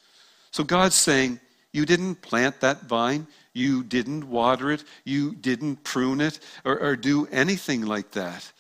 So 0.52 0.62
God's 0.62 0.94
saying, 0.94 1.40
You 1.72 1.86
didn't 1.86 2.22
plant 2.22 2.60
that 2.60 2.82
vine, 2.82 3.26
you 3.52 3.82
didn't 3.82 4.28
water 4.28 4.70
it. 4.70 4.84
You 5.04 5.34
didn't 5.34 5.82
prune 5.84 6.20
it 6.20 6.38
or, 6.64 6.78
or 6.78 6.96
do 6.96 7.26
anything 7.26 7.84
like 7.84 8.12
that. 8.12 8.52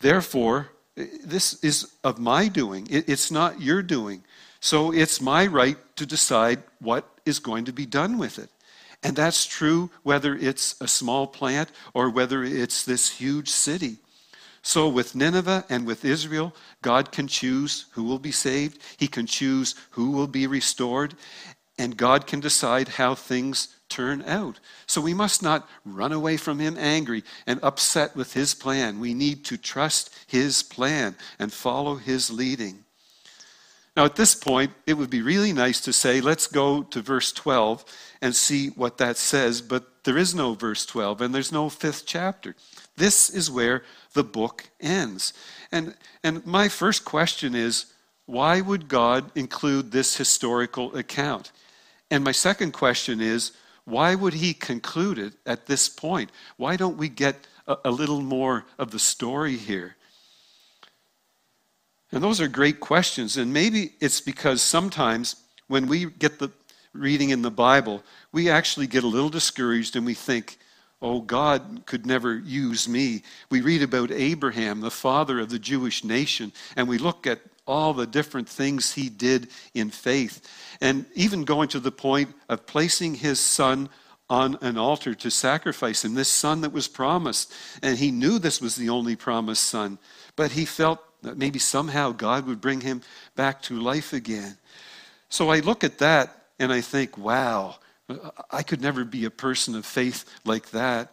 Therefore, 0.00 0.70
this 0.96 1.62
is 1.64 1.92
of 2.02 2.18
my 2.18 2.48
doing. 2.48 2.86
It, 2.90 3.08
it's 3.08 3.30
not 3.30 3.60
your 3.60 3.82
doing. 3.82 4.24
So 4.60 4.92
it's 4.92 5.20
my 5.20 5.46
right 5.46 5.76
to 5.96 6.06
decide 6.06 6.62
what 6.80 7.08
is 7.24 7.38
going 7.38 7.66
to 7.66 7.72
be 7.72 7.86
done 7.86 8.18
with 8.18 8.38
it. 8.38 8.50
And 9.02 9.14
that's 9.14 9.44
true 9.46 9.90
whether 10.02 10.34
it's 10.34 10.80
a 10.80 10.88
small 10.88 11.26
plant 11.26 11.70
or 11.92 12.10
whether 12.10 12.42
it's 12.42 12.84
this 12.84 13.10
huge 13.10 13.50
city. 13.50 13.98
So, 14.66 14.88
with 14.88 15.14
Nineveh 15.14 15.66
and 15.68 15.86
with 15.86 16.06
Israel, 16.06 16.54
God 16.80 17.12
can 17.12 17.28
choose 17.28 17.84
who 17.90 18.02
will 18.02 18.18
be 18.18 18.32
saved. 18.32 18.78
He 18.96 19.08
can 19.08 19.26
choose 19.26 19.74
who 19.90 20.10
will 20.10 20.26
be 20.26 20.46
restored 20.46 21.14
and 21.78 21.96
God 21.96 22.26
can 22.26 22.40
decide 22.40 22.88
how 22.88 23.14
things 23.14 23.68
turn 23.88 24.22
out. 24.22 24.60
So 24.86 25.00
we 25.00 25.14
must 25.14 25.42
not 25.42 25.68
run 25.84 26.12
away 26.12 26.36
from 26.36 26.58
Him 26.58 26.76
angry 26.78 27.22
and 27.46 27.60
upset 27.62 28.16
with 28.16 28.32
His 28.32 28.54
plan. 28.54 29.00
We 29.00 29.14
need 29.14 29.44
to 29.46 29.56
trust 29.56 30.14
His 30.26 30.62
plan 30.62 31.16
and 31.38 31.52
follow 31.52 31.96
His 31.96 32.30
leading. 32.30 32.84
Now, 33.96 34.04
at 34.04 34.16
this 34.16 34.34
point, 34.34 34.72
it 34.86 34.94
would 34.94 35.10
be 35.10 35.22
really 35.22 35.52
nice 35.52 35.80
to 35.82 35.92
say, 35.92 36.20
let's 36.20 36.48
go 36.48 36.82
to 36.82 37.00
verse 37.00 37.30
12 37.32 37.84
and 38.20 38.34
see 38.34 38.68
what 38.68 38.98
that 38.98 39.16
says, 39.16 39.60
but 39.60 40.04
there 40.04 40.18
is 40.18 40.34
no 40.34 40.54
verse 40.54 40.84
12 40.84 41.20
and 41.20 41.34
there's 41.34 41.52
no 41.52 41.68
fifth 41.68 42.04
chapter. 42.04 42.56
This 42.96 43.30
is 43.30 43.50
where 43.50 43.84
the 44.12 44.24
book 44.24 44.68
ends. 44.80 45.32
And, 45.70 45.94
and 46.24 46.44
my 46.44 46.68
first 46.68 47.04
question 47.04 47.54
is 47.54 47.86
why 48.26 48.60
would 48.60 48.88
God 48.88 49.30
include 49.34 49.92
this 49.92 50.16
historical 50.16 50.96
account? 50.96 51.52
And 52.10 52.24
my 52.24 52.32
second 52.32 52.72
question 52.72 53.20
is 53.20 53.52
why 53.84 54.14
would 54.14 54.34
he 54.34 54.54
conclude 54.54 55.18
it 55.18 55.34
at 55.44 55.66
this 55.66 55.88
point? 55.88 56.30
Why 56.56 56.76
don't 56.76 56.96
we 56.96 57.08
get 57.08 57.46
a, 57.66 57.76
a 57.84 57.90
little 57.90 58.22
more 58.22 58.64
of 58.78 58.90
the 58.90 58.98
story 58.98 59.56
here? 59.56 59.96
And 62.12 62.22
those 62.22 62.40
are 62.40 62.48
great 62.48 62.80
questions. 62.80 63.36
And 63.36 63.52
maybe 63.52 63.94
it's 64.00 64.20
because 64.20 64.62
sometimes 64.62 65.36
when 65.66 65.86
we 65.86 66.06
get 66.06 66.38
the 66.38 66.50
reading 66.92 67.30
in 67.30 67.42
the 67.42 67.50
Bible, 67.50 68.02
we 68.32 68.48
actually 68.48 68.86
get 68.86 69.04
a 69.04 69.08
little 69.08 69.28
discouraged 69.28 69.96
and 69.96 70.06
we 70.06 70.14
think, 70.14 70.58
oh, 71.02 71.20
God 71.20 71.82
could 71.86 72.06
never 72.06 72.38
use 72.38 72.88
me. 72.88 73.22
We 73.50 73.60
read 73.60 73.82
about 73.82 74.10
Abraham, 74.10 74.80
the 74.80 74.90
father 74.90 75.40
of 75.40 75.50
the 75.50 75.58
Jewish 75.58 76.04
nation, 76.04 76.52
and 76.76 76.88
we 76.88 76.98
look 76.98 77.26
at 77.26 77.40
all 77.66 77.94
the 77.94 78.06
different 78.06 78.48
things 78.48 78.92
he 78.92 79.08
did 79.08 79.48
in 79.72 79.90
faith. 79.90 80.46
And 80.80 81.06
even 81.14 81.44
going 81.44 81.68
to 81.68 81.80
the 81.80 81.92
point 81.92 82.34
of 82.48 82.66
placing 82.66 83.14
his 83.14 83.40
son 83.40 83.88
on 84.30 84.56
an 84.62 84.78
altar 84.78 85.14
to 85.14 85.30
sacrifice 85.30 86.04
him, 86.04 86.14
this 86.14 86.28
son 86.28 86.62
that 86.62 86.72
was 86.72 86.88
promised. 86.88 87.52
And 87.82 87.98
he 87.98 88.10
knew 88.10 88.38
this 88.38 88.60
was 88.60 88.76
the 88.76 88.88
only 88.88 89.16
promised 89.16 89.64
son, 89.64 89.98
but 90.36 90.52
he 90.52 90.64
felt 90.64 91.00
that 91.22 91.38
maybe 91.38 91.58
somehow 91.58 92.12
God 92.12 92.46
would 92.46 92.60
bring 92.60 92.80
him 92.80 93.02
back 93.36 93.62
to 93.62 93.80
life 93.80 94.12
again. 94.12 94.56
So 95.28 95.50
I 95.50 95.60
look 95.60 95.84
at 95.84 95.98
that 95.98 96.46
and 96.58 96.72
I 96.72 96.80
think, 96.80 97.18
wow, 97.18 97.76
I 98.50 98.62
could 98.62 98.80
never 98.80 99.04
be 99.04 99.24
a 99.24 99.30
person 99.30 99.74
of 99.74 99.86
faith 99.86 100.24
like 100.44 100.70
that. 100.70 101.12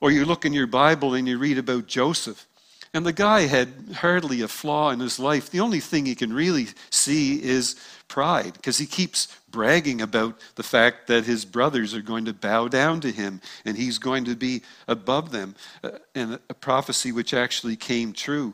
Or 0.00 0.10
you 0.10 0.24
look 0.24 0.44
in 0.44 0.52
your 0.52 0.66
Bible 0.66 1.14
and 1.14 1.28
you 1.28 1.38
read 1.38 1.58
about 1.58 1.86
Joseph. 1.86 2.46
And 2.94 3.06
the 3.06 3.12
guy 3.12 3.42
had 3.42 3.72
hardly 3.94 4.42
a 4.42 4.48
flaw 4.48 4.90
in 4.90 5.00
his 5.00 5.18
life. 5.18 5.48
The 5.48 5.60
only 5.60 5.80
thing 5.80 6.04
he 6.04 6.14
can 6.14 6.32
really 6.32 6.66
see 6.90 7.42
is 7.42 7.74
pride, 8.06 8.52
because 8.52 8.76
he 8.76 8.84
keeps 8.84 9.34
bragging 9.50 10.02
about 10.02 10.38
the 10.56 10.62
fact 10.62 11.06
that 11.06 11.24
his 11.24 11.46
brothers 11.46 11.94
are 11.94 12.02
going 12.02 12.26
to 12.26 12.34
bow 12.34 12.68
down 12.68 13.00
to 13.00 13.10
him 13.10 13.40
and 13.64 13.76
he's 13.78 13.98
going 13.98 14.24
to 14.26 14.36
be 14.36 14.62
above 14.88 15.30
them, 15.30 15.54
uh, 15.82 15.92
and 16.14 16.38
a 16.50 16.54
prophecy 16.54 17.12
which 17.12 17.32
actually 17.32 17.76
came 17.76 18.12
true. 18.12 18.52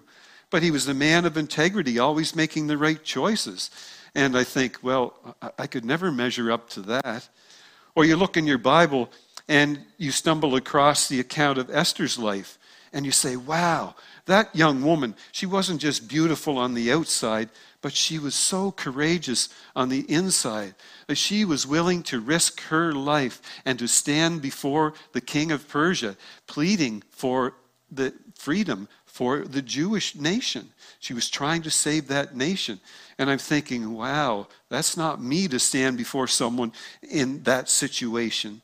But 0.51 0.63
he 0.63 0.71
was 0.71 0.87
a 0.87 0.95
man 0.95 1.25
of 1.25 1.37
integrity, 1.37 1.99
always 1.99 2.37
making 2.37 2.69
the 2.69 2.79
right 2.79 3.03
choices. 3.03 3.71
And 4.15 4.39
I 4.39 4.45
think, 4.45 4.79
well, 4.83 5.15
I 5.59 5.67
could 5.67 5.85
never 5.85 6.13
measure 6.13 6.53
up 6.53 6.71
to 6.71 6.81
that. 6.83 7.29
Or 7.97 8.05
you 8.05 8.17
look 8.17 8.37
in 8.37 8.47
your 8.47 8.59
Bible 8.59 9.11
and 9.49 9.81
you 9.97 10.13
stumble 10.13 10.55
across 10.55 11.09
the 11.09 11.19
account 11.21 11.59
of 11.59 11.71
Esther's 11.71 12.19
life, 12.19 12.59
and 12.93 13.05
you 13.05 13.13
say, 13.13 13.37
wow, 13.37 13.95
that 14.29 14.55
young 14.55 14.83
woman, 14.83 15.15
she 15.33 15.45
wasn't 15.45 15.81
just 15.81 16.09
beautiful 16.09 16.57
on 16.57 16.75
the 16.75 16.93
outside, 16.93 17.51
but 17.83 17.93
she 17.93 18.19
was 18.19 18.35
so 18.35 18.71
courageous 18.71 19.49
on 19.77 19.89
the 19.89 20.11
inside 20.11 20.75
that 21.07 21.17
she 21.17 21.45
was 21.45 21.67
willing 21.67 22.03
to 22.05 22.21
risk 22.21 22.61
her 22.63 22.93
life 22.93 23.41
and 23.65 23.79
to 23.79 23.89
stand 23.89 24.41
before 24.41 24.95
the 25.13 25.21
king 25.21 25.53
of 25.53 25.69
Persia, 25.69 26.17
pleading 26.47 27.03
for 27.11 27.55
the 27.91 28.15
freedom 28.35 28.89
for 29.07 29.41
the 29.41 29.63
Jewish 29.63 30.15
nation. 30.15 30.71
She 31.01 31.13
was 31.13 31.29
trying 31.29 31.63
to 31.63 31.71
save 31.71 32.09
that 32.09 32.37
nation. 32.37 32.81
And 33.19 33.29
I'm 33.29 33.39
thinking, 33.39 33.93
wow, 33.93 34.47
that's 34.69 34.97
not 34.97 35.21
me 35.21 35.49
to 35.49 35.59
stand 35.59 35.97
before 35.97 36.29
someone 36.29 36.73
in 37.03 37.43
that 37.43 37.69
situation. 37.69 38.63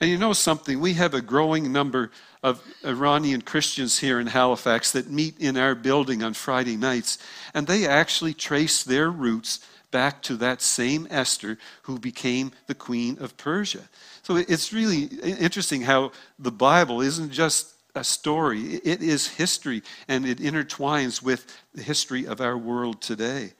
And 0.00 0.10
you 0.10 0.18
know 0.18 0.32
something? 0.32 0.80
We 0.80 0.94
have 0.94 1.14
a 1.14 1.20
growing 1.20 1.72
number 1.72 2.10
of 2.42 2.62
Iranian 2.84 3.42
Christians 3.42 3.98
here 3.98 4.20
in 4.20 4.28
Halifax 4.28 4.92
that 4.92 5.10
meet 5.10 5.38
in 5.38 5.56
our 5.56 5.74
building 5.74 6.22
on 6.22 6.34
Friday 6.34 6.76
nights, 6.76 7.18
and 7.54 7.66
they 7.66 7.86
actually 7.86 8.34
trace 8.34 8.82
their 8.84 9.10
roots 9.10 9.60
back 9.90 10.22
to 10.22 10.36
that 10.36 10.60
same 10.60 11.06
Esther 11.10 11.58
who 11.82 11.98
became 11.98 12.52
the 12.66 12.74
queen 12.74 13.16
of 13.20 13.36
Persia. 13.36 13.88
So 14.22 14.36
it's 14.36 14.72
really 14.72 15.04
interesting 15.22 15.82
how 15.82 16.12
the 16.38 16.52
Bible 16.52 17.00
isn't 17.00 17.32
just 17.32 17.74
a 17.94 18.04
story, 18.04 18.74
it 18.84 19.02
is 19.02 19.26
history, 19.26 19.82
and 20.06 20.26
it 20.26 20.38
intertwines 20.38 21.22
with 21.22 21.46
the 21.74 21.82
history 21.82 22.26
of 22.26 22.40
our 22.40 22.56
world 22.56 23.00
today. 23.00 23.52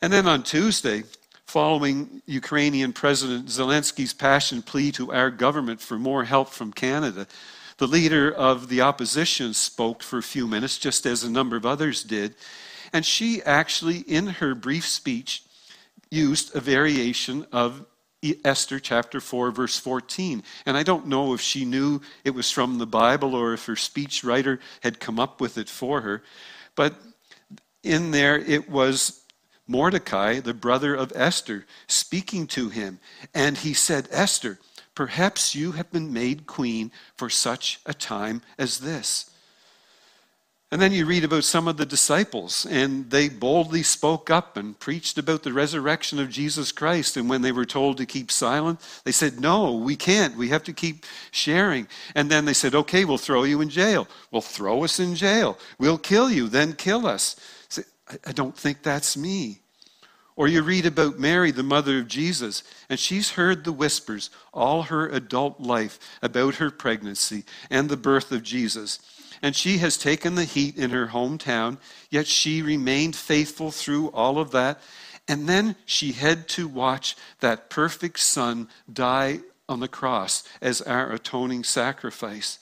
And 0.00 0.12
then 0.12 0.26
on 0.26 0.42
Tuesday, 0.42 1.02
following 1.46 2.22
Ukrainian 2.26 2.92
President 2.92 3.46
Zelensky's 3.46 4.14
passionate 4.14 4.66
plea 4.66 4.92
to 4.92 5.12
our 5.12 5.30
government 5.30 5.80
for 5.80 5.98
more 5.98 6.24
help 6.24 6.48
from 6.50 6.72
Canada, 6.72 7.26
the 7.78 7.86
leader 7.86 8.30
of 8.30 8.68
the 8.68 8.80
opposition 8.80 9.54
spoke 9.54 10.02
for 10.02 10.18
a 10.18 10.22
few 10.22 10.46
minutes, 10.46 10.78
just 10.78 11.06
as 11.06 11.24
a 11.24 11.30
number 11.30 11.56
of 11.56 11.66
others 11.66 12.02
did. 12.04 12.34
And 12.92 13.04
she 13.04 13.42
actually, 13.42 13.98
in 13.98 14.26
her 14.26 14.54
brief 14.54 14.86
speech, 14.86 15.42
used 16.10 16.54
a 16.54 16.60
variation 16.60 17.46
of 17.52 17.84
Esther 18.44 18.78
chapter 18.78 19.20
4, 19.20 19.50
verse 19.50 19.78
14. 19.78 20.42
And 20.64 20.76
I 20.76 20.82
don't 20.82 21.08
know 21.08 21.34
if 21.34 21.40
she 21.40 21.64
knew 21.64 22.00
it 22.24 22.34
was 22.34 22.50
from 22.50 22.78
the 22.78 22.86
Bible 22.86 23.34
or 23.34 23.52
if 23.52 23.66
her 23.66 23.76
speech 23.76 24.24
writer 24.24 24.60
had 24.80 25.00
come 25.00 25.18
up 25.18 25.40
with 25.40 25.58
it 25.58 25.68
for 25.68 26.00
her. 26.02 26.22
But 26.74 26.94
in 27.82 28.12
there, 28.12 28.38
it 28.38 28.70
was 28.70 29.24
Mordecai, 29.66 30.40
the 30.40 30.54
brother 30.54 30.94
of 30.94 31.12
Esther, 31.14 31.66
speaking 31.86 32.46
to 32.48 32.68
him. 32.68 32.98
And 33.34 33.58
he 33.58 33.74
said, 33.74 34.08
Esther, 34.10 34.58
Perhaps 34.94 35.54
you 35.54 35.72
have 35.72 35.90
been 35.90 36.12
made 36.12 36.46
queen 36.46 36.92
for 37.16 37.28
such 37.28 37.80
a 37.84 37.94
time 37.94 38.42
as 38.58 38.78
this. 38.78 39.30
And 40.74 40.82
then 40.82 40.90
you 40.90 41.06
read 41.06 41.22
about 41.22 41.44
some 41.44 41.68
of 41.68 41.76
the 41.76 41.86
disciples, 41.86 42.66
and 42.68 43.08
they 43.08 43.28
boldly 43.28 43.84
spoke 43.84 44.28
up 44.28 44.56
and 44.56 44.76
preached 44.76 45.18
about 45.18 45.44
the 45.44 45.52
resurrection 45.52 46.18
of 46.18 46.30
Jesus 46.30 46.72
Christ. 46.72 47.16
And 47.16 47.30
when 47.30 47.42
they 47.42 47.52
were 47.52 47.64
told 47.64 47.98
to 47.98 48.06
keep 48.06 48.32
silent, 48.32 48.80
they 49.04 49.12
said, 49.12 49.38
No, 49.38 49.76
we 49.76 49.94
can't. 49.94 50.36
We 50.36 50.48
have 50.48 50.64
to 50.64 50.72
keep 50.72 51.06
sharing. 51.30 51.86
And 52.16 52.28
then 52.28 52.44
they 52.44 52.54
said, 52.54 52.74
Okay, 52.74 53.04
we'll 53.04 53.18
throw 53.18 53.44
you 53.44 53.60
in 53.60 53.68
jail. 53.68 54.08
Well, 54.32 54.42
throw 54.42 54.82
us 54.82 54.98
in 54.98 55.14
jail. 55.14 55.58
We'll 55.78 55.96
kill 55.96 56.28
you, 56.28 56.48
then 56.48 56.72
kill 56.72 57.06
us. 57.06 57.36
I 58.26 58.32
don't 58.32 58.56
think 58.56 58.82
that's 58.82 59.16
me. 59.16 59.60
Or 60.36 60.48
you 60.48 60.62
read 60.62 60.84
about 60.84 61.18
Mary, 61.18 61.50
the 61.52 61.62
mother 61.62 61.98
of 61.98 62.08
Jesus, 62.08 62.64
and 62.88 62.98
she's 62.98 63.30
heard 63.30 63.62
the 63.62 63.72
whispers 63.72 64.30
all 64.52 64.82
her 64.82 65.08
adult 65.08 65.60
life 65.60 65.98
about 66.22 66.56
her 66.56 66.70
pregnancy 66.70 67.44
and 67.70 67.88
the 67.88 67.96
birth 67.96 68.32
of 68.32 68.42
Jesus 68.42 68.98
and 69.44 69.54
she 69.54 69.76
has 69.76 69.98
taken 69.98 70.36
the 70.36 70.44
heat 70.44 70.78
in 70.78 70.88
her 70.88 71.08
hometown, 71.08 71.76
yet 72.08 72.26
she 72.26 72.62
remained 72.62 73.14
faithful 73.14 73.70
through 73.70 74.08
all 74.08 74.38
of 74.38 74.52
that. 74.52 74.80
And 75.28 75.46
then 75.46 75.76
she 75.84 76.12
had 76.12 76.48
to 76.48 76.66
watch 76.66 77.14
that 77.40 77.68
perfect 77.68 78.20
son 78.20 78.68
die 78.90 79.40
on 79.68 79.80
the 79.80 79.88
cross 79.88 80.44
as 80.62 80.80
our 80.80 81.12
atoning 81.12 81.64
sacrifice. 81.64 82.58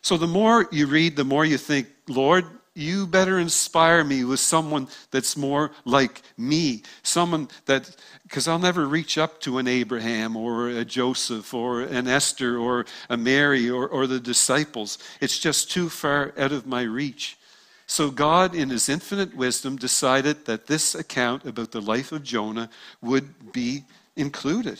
So 0.00 0.16
the 0.16 0.26
more 0.26 0.66
you 0.72 0.86
read, 0.86 1.16
the 1.16 1.24
more 1.24 1.44
you 1.44 1.58
think, 1.58 1.88
Lord, 2.08 2.46
you 2.80 3.06
better 3.06 3.38
inspire 3.38 4.02
me 4.02 4.24
with 4.24 4.40
someone 4.40 4.88
that's 5.10 5.36
more 5.36 5.70
like 5.84 6.22
me. 6.36 6.82
Someone 7.02 7.48
that, 7.66 7.94
because 8.22 8.48
I'll 8.48 8.58
never 8.58 8.86
reach 8.86 9.18
up 9.18 9.40
to 9.42 9.58
an 9.58 9.68
Abraham 9.68 10.36
or 10.36 10.68
a 10.68 10.84
Joseph 10.84 11.52
or 11.52 11.82
an 11.82 12.08
Esther 12.08 12.58
or 12.58 12.86
a 13.08 13.16
Mary 13.16 13.68
or, 13.68 13.86
or 13.86 14.06
the 14.06 14.20
disciples. 14.20 14.98
It's 15.20 15.38
just 15.38 15.70
too 15.70 15.88
far 15.88 16.32
out 16.38 16.52
of 16.52 16.66
my 16.66 16.82
reach. 16.82 17.36
So 17.86 18.10
God, 18.10 18.54
in 18.54 18.70
his 18.70 18.88
infinite 18.88 19.34
wisdom, 19.34 19.76
decided 19.76 20.46
that 20.46 20.66
this 20.66 20.94
account 20.94 21.44
about 21.44 21.72
the 21.72 21.80
life 21.80 22.12
of 22.12 22.22
Jonah 22.22 22.70
would 23.02 23.52
be 23.52 23.84
included. 24.14 24.78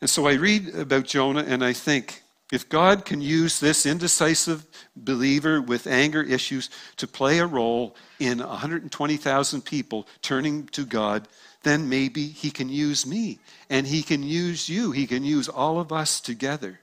And 0.00 0.08
so 0.08 0.26
I 0.26 0.34
read 0.34 0.74
about 0.74 1.04
Jonah 1.06 1.44
and 1.46 1.64
I 1.64 1.72
think, 1.72 2.22
if 2.52 2.68
God 2.68 3.04
can 3.04 3.20
use 3.20 3.60
this 3.60 3.86
indecisive 3.86 4.66
believer 4.96 5.60
with 5.60 5.86
anger 5.86 6.22
issues 6.22 6.68
to 6.96 7.06
play 7.06 7.38
a 7.38 7.46
role 7.46 7.94
in 8.18 8.38
120,000 8.38 9.62
people 9.62 10.06
turning 10.20 10.66
to 10.68 10.84
God, 10.84 11.28
then 11.62 11.88
maybe 11.88 12.26
He 12.26 12.50
can 12.50 12.68
use 12.68 13.06
me 13.06 13.38
and 13.68 13.86
He 13.86 14.02
can 14.02 14.22
use 14.22 14.68
you. 14.68 14.90
He 14.90 15.06
can 15.06 15.24
use 15.24 15.48
all 15.48 15.78
of 15.78 15.92
us 15.92 16.20
together. 16.20 16.80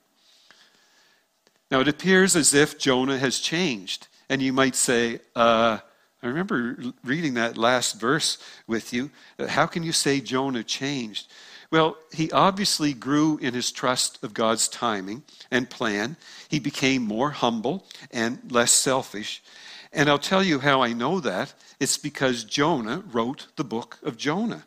Now, 1.70 1.82
it 1.82 1.88
appears 1.88 2.36
as 2.36 2.54
if 2.54 2.80
Jonah 2.80 3.18
has 3.18 3.40
changed. 3.40 4.08
And 4.30 4.42
you 4.42 4.54
might 4.54 4.76
say, 4.76 5.20
uh, 5.36 5.80
I 6.24 6.28
remember 6.28 6.78
reading 7.04 7.36
that 7.36 7.58
last 7.58 8.00
verse 8.00 8.38
with 8.68 8.94
you. 8.94 9.12
How 9.48 9.66
can 9.66 9.84
you 9.84 9.92
say 9.92 10.20
Jonah 10.20 10.64
changed? 10.64 11.32
Well, 11.70 11.98
he 12.14 12.32
obviously 12.32 12.94
grew 12.94 13.38
in 13.38 13.54
his 13.54 13.72
trust 13.72 14.24
of 14.24 14.34
God's 14.34 14.68
timing 14.68 15.24
and 15.52 15.70
plan. 15.70 16.16
He 16.48 16.60
became 16.60 17.02
more 17.02 17.32
humble 17.32 17.86
and 18.12 18.40
less 18.50 18.72
selfish. 18.72 19.44
And 19.92 20.10
I'll 20.10 20.20
tell 20.20 20.44
you 20.44 20.60
how 20.60 20.82
I 20.82 20.94
know 20.94 21.20
that. 21.20 21.54
It's 21.80 21.98
because 21.98 22.44
Jonah 22.44 23.04
wrote 23.12 23.48
the 23.56 23.64
book 23.64 23.98
of 24.04 24.18
Jonah. 24.18 24.66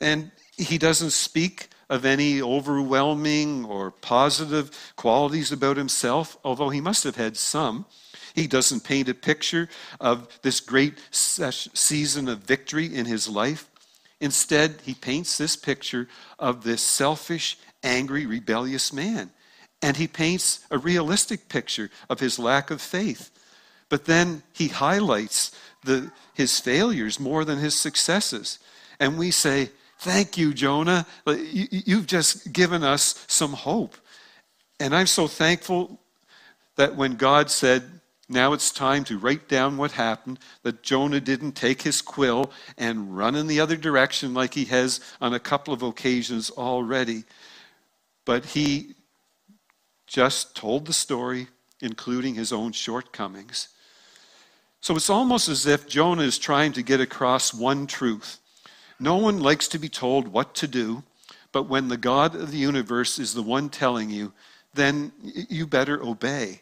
And 0.00 0.30
he 0.56 0.78
doesn't 0.78 1.10
speak 1.10 1.68
of 1.90 2.04
any 2.04 2.40
overwhelming 2.40 3.64
or 3.64 3.90
positive 3.90 4.70
qualities 4.96 5.52
about 5.52 5.76
himself, 5.76 6.36
although 6.44 6.68
he 6.68 6.80
must 6.80 7.04
have 7.04 7.16
had 7.16 7.36
some. 7.36 7.86
He 8.34 8.46
doesn't 8.46 8.84
paint 8.84 9.08
a 9.08 9.14
picture 9.14 9.68
of 10.00 10.28
this 10.42 10.60
great 10.60 10.94
season 11.10 12.28
of 12.28 12.38
victory 12.38 12.94
in 12.94 13.06
his 13.06 13.28
life. 13.28 13.68
Instead, 14.20 14.76
he 14.84 14.94
paints 14.94 15.38
this 15.38 15.56
picture 15.56 16.08
of 16.38 16.64
this 16.64 16.82
selfish, 16.82 17.58
angry, 17.82 18.26
rebellious 18.26 18.92
man. 18.92 19.30
And 19.80 19.96
he 19.96 20.08
paints 20.08 20.66
a 20.70 20.78
realistic 20.78 21.48
picture 21.48 21.90
of 22.10 22.18
his 22.18 22.38
lack 22.38 22.70
of 22.70 22.80
faith. 22.80 23.30
But 23.88 24.06
then 24.06 24.42
he 24.52 24.68
highlights 24.68 25.52
the, 25.84 26.10
his 26.34 26.58
failures 26.58 27.20
more 27.20 27.44
than 27.44 27.58
his 27.58 27.74
successes. 27.74 28.58
And 28.98 29.18
we 29.18 29.30
say, 29.30 29.70
Thank 30.00 30.38
you, 30.38 30.54
Jonah. 30.54 31.06
You've 31.26 32.06
just 32.06 32.52
given 32.52 32.84
us 32.84 33.24
some 33.26 33.52
hope. 33.52 33.96
And 34.78 34.94
I'm 34.94 35.08
so 35.08 35.26
thankful 35.26 35.98
that 36.76 36.94
when 36.94 37.16
God 37.16 37.50
said, 37.50 37.82
now 38.28 38.52
it's 38.52 38.70
time 38.70 39.04
to 39.04 39.18
write 39.18 39.48
down 39.48 39.78
what 39.78 39.92
happened, 39.92 40.38
that 40.62 40.82
Jonah 40.82 41.20
didn't 41.20 41.52
take 41.52 41.82
his 41.82 42.02
quill 42.02 42.50
and 42.76 43.16
run 43.16 43.34
in 43.34 43.46
the 43.46 43.60
other 43.60 43.76
direction 43.76 44.34
like 44.34 44.54
he 44.54 44.66
has 44.66 45.00
on 45.20 45.32
a 45.32 45.40
couple 45.40 45.72
of 45.72 45.82
occasions 45.82 46.50
already. 46.50 47.24
But 48.26 48.44
he 48.44 48.94
just 50.06 50.54
told 50.54 50.86
the 50.86 50.92
story, 50.92 51.48
including 51.80 52.34
his 52.34 52.52
own 52.52 52.72
shortcomings. 52.72 53.68
So 54.80 54.94
it's 54.94 55.10
almost 55.10 55.48
as 55.48 55.66
if 55.66 55.88
Jonah 55.88 56.22
is 56.22 56.38
trying 56.38 56.72
to 56.72 56.82
get 56.82 57.00
across 57.00 57.54
one 57.54 57.86
truth. 57.86 58.38
No 59.00 59.16
one 59.16 59.40
likes 59.40 59.68
to 59.68 59.78
be 59.78 59.88
told 59.88 60.28
what 60.28 60.54
to 60.56 60.66
do, 60.66 61.02
but 61.50 61.64
when 61.64 61.88
the 61.88 61.96
God 61.96 62.34
of 62.34 62.50
the 62.50 62.58
universe 62.58 63.18
is 63.18 63.32
the 63.32 63.42
one 63.42 63.70
telling 63.70 64.10
you, 64.10 64.32
then 64.74 65.12
you 65.22 65.66
better 65.66 66.02
obey. 66.02 66.60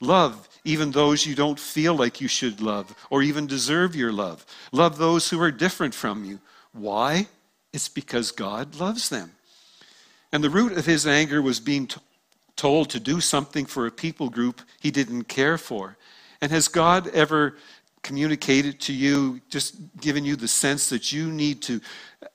Love 0.00 0.48
even 0.64 0.90
those 0.90 1.26
you 1.26 1.34
don't 1.34 1.58
feel 1.58 1.94
like 1.94 2.20
you 2.20 2.28
should 2.28 2.60
love 2.60 2.94
or 3.10 3.22
even 3.22 3.46
deserve 3.46 3.94
your 3.94 4.12
love. 4.12 4.44
Love 4.72 4.98
those 4.98 5.30
who 5.30 5.40
are 5.40 5.52
different 5.52 5.94
from 5.94 6.24
you. 6.24 6.40
Why? 6.72 7.28
It's 7.72 7.88
because 7.88 8.32
God 8.32 8.76
loves 8.76 9.08
them. 9.08 9.32
And 10.32 10.42
the 10.42 10.50
root 10.50 10.72
of 10.72 10.86
his 10.86 11.06
anger 11.06 11.40
was 11.40 11.60
being 11.60 11.86
t- 11.86 12.00
told 12.56 12.90
to 12.90 13.00
do 13.00 13.20
something 13.20 13.64
for 13.64 13.86
a 13.86 13.90
people 13.90 14.28
group 14.28 14.60
he 14.80 14.90
didn't 14.90 15.24
care 15.24 15.56
for. 15.56 15.96
And 16.40 16.50
has 16.50 16.68
God 16.68 17.08
ever 17.08 17.56
communicated 18.02 18.80
to 18.80 18.92
you, 18.92 19.40
just 19.48 19.76
given 20.00 20.24
you 20.24 20.36
the 20.36 20.48
sense 20.48 20.88
that 20.90 21.12
you 21.12 21.30
need 21.30 21.62
to 21.62 21.80
uh, 22.22 22.26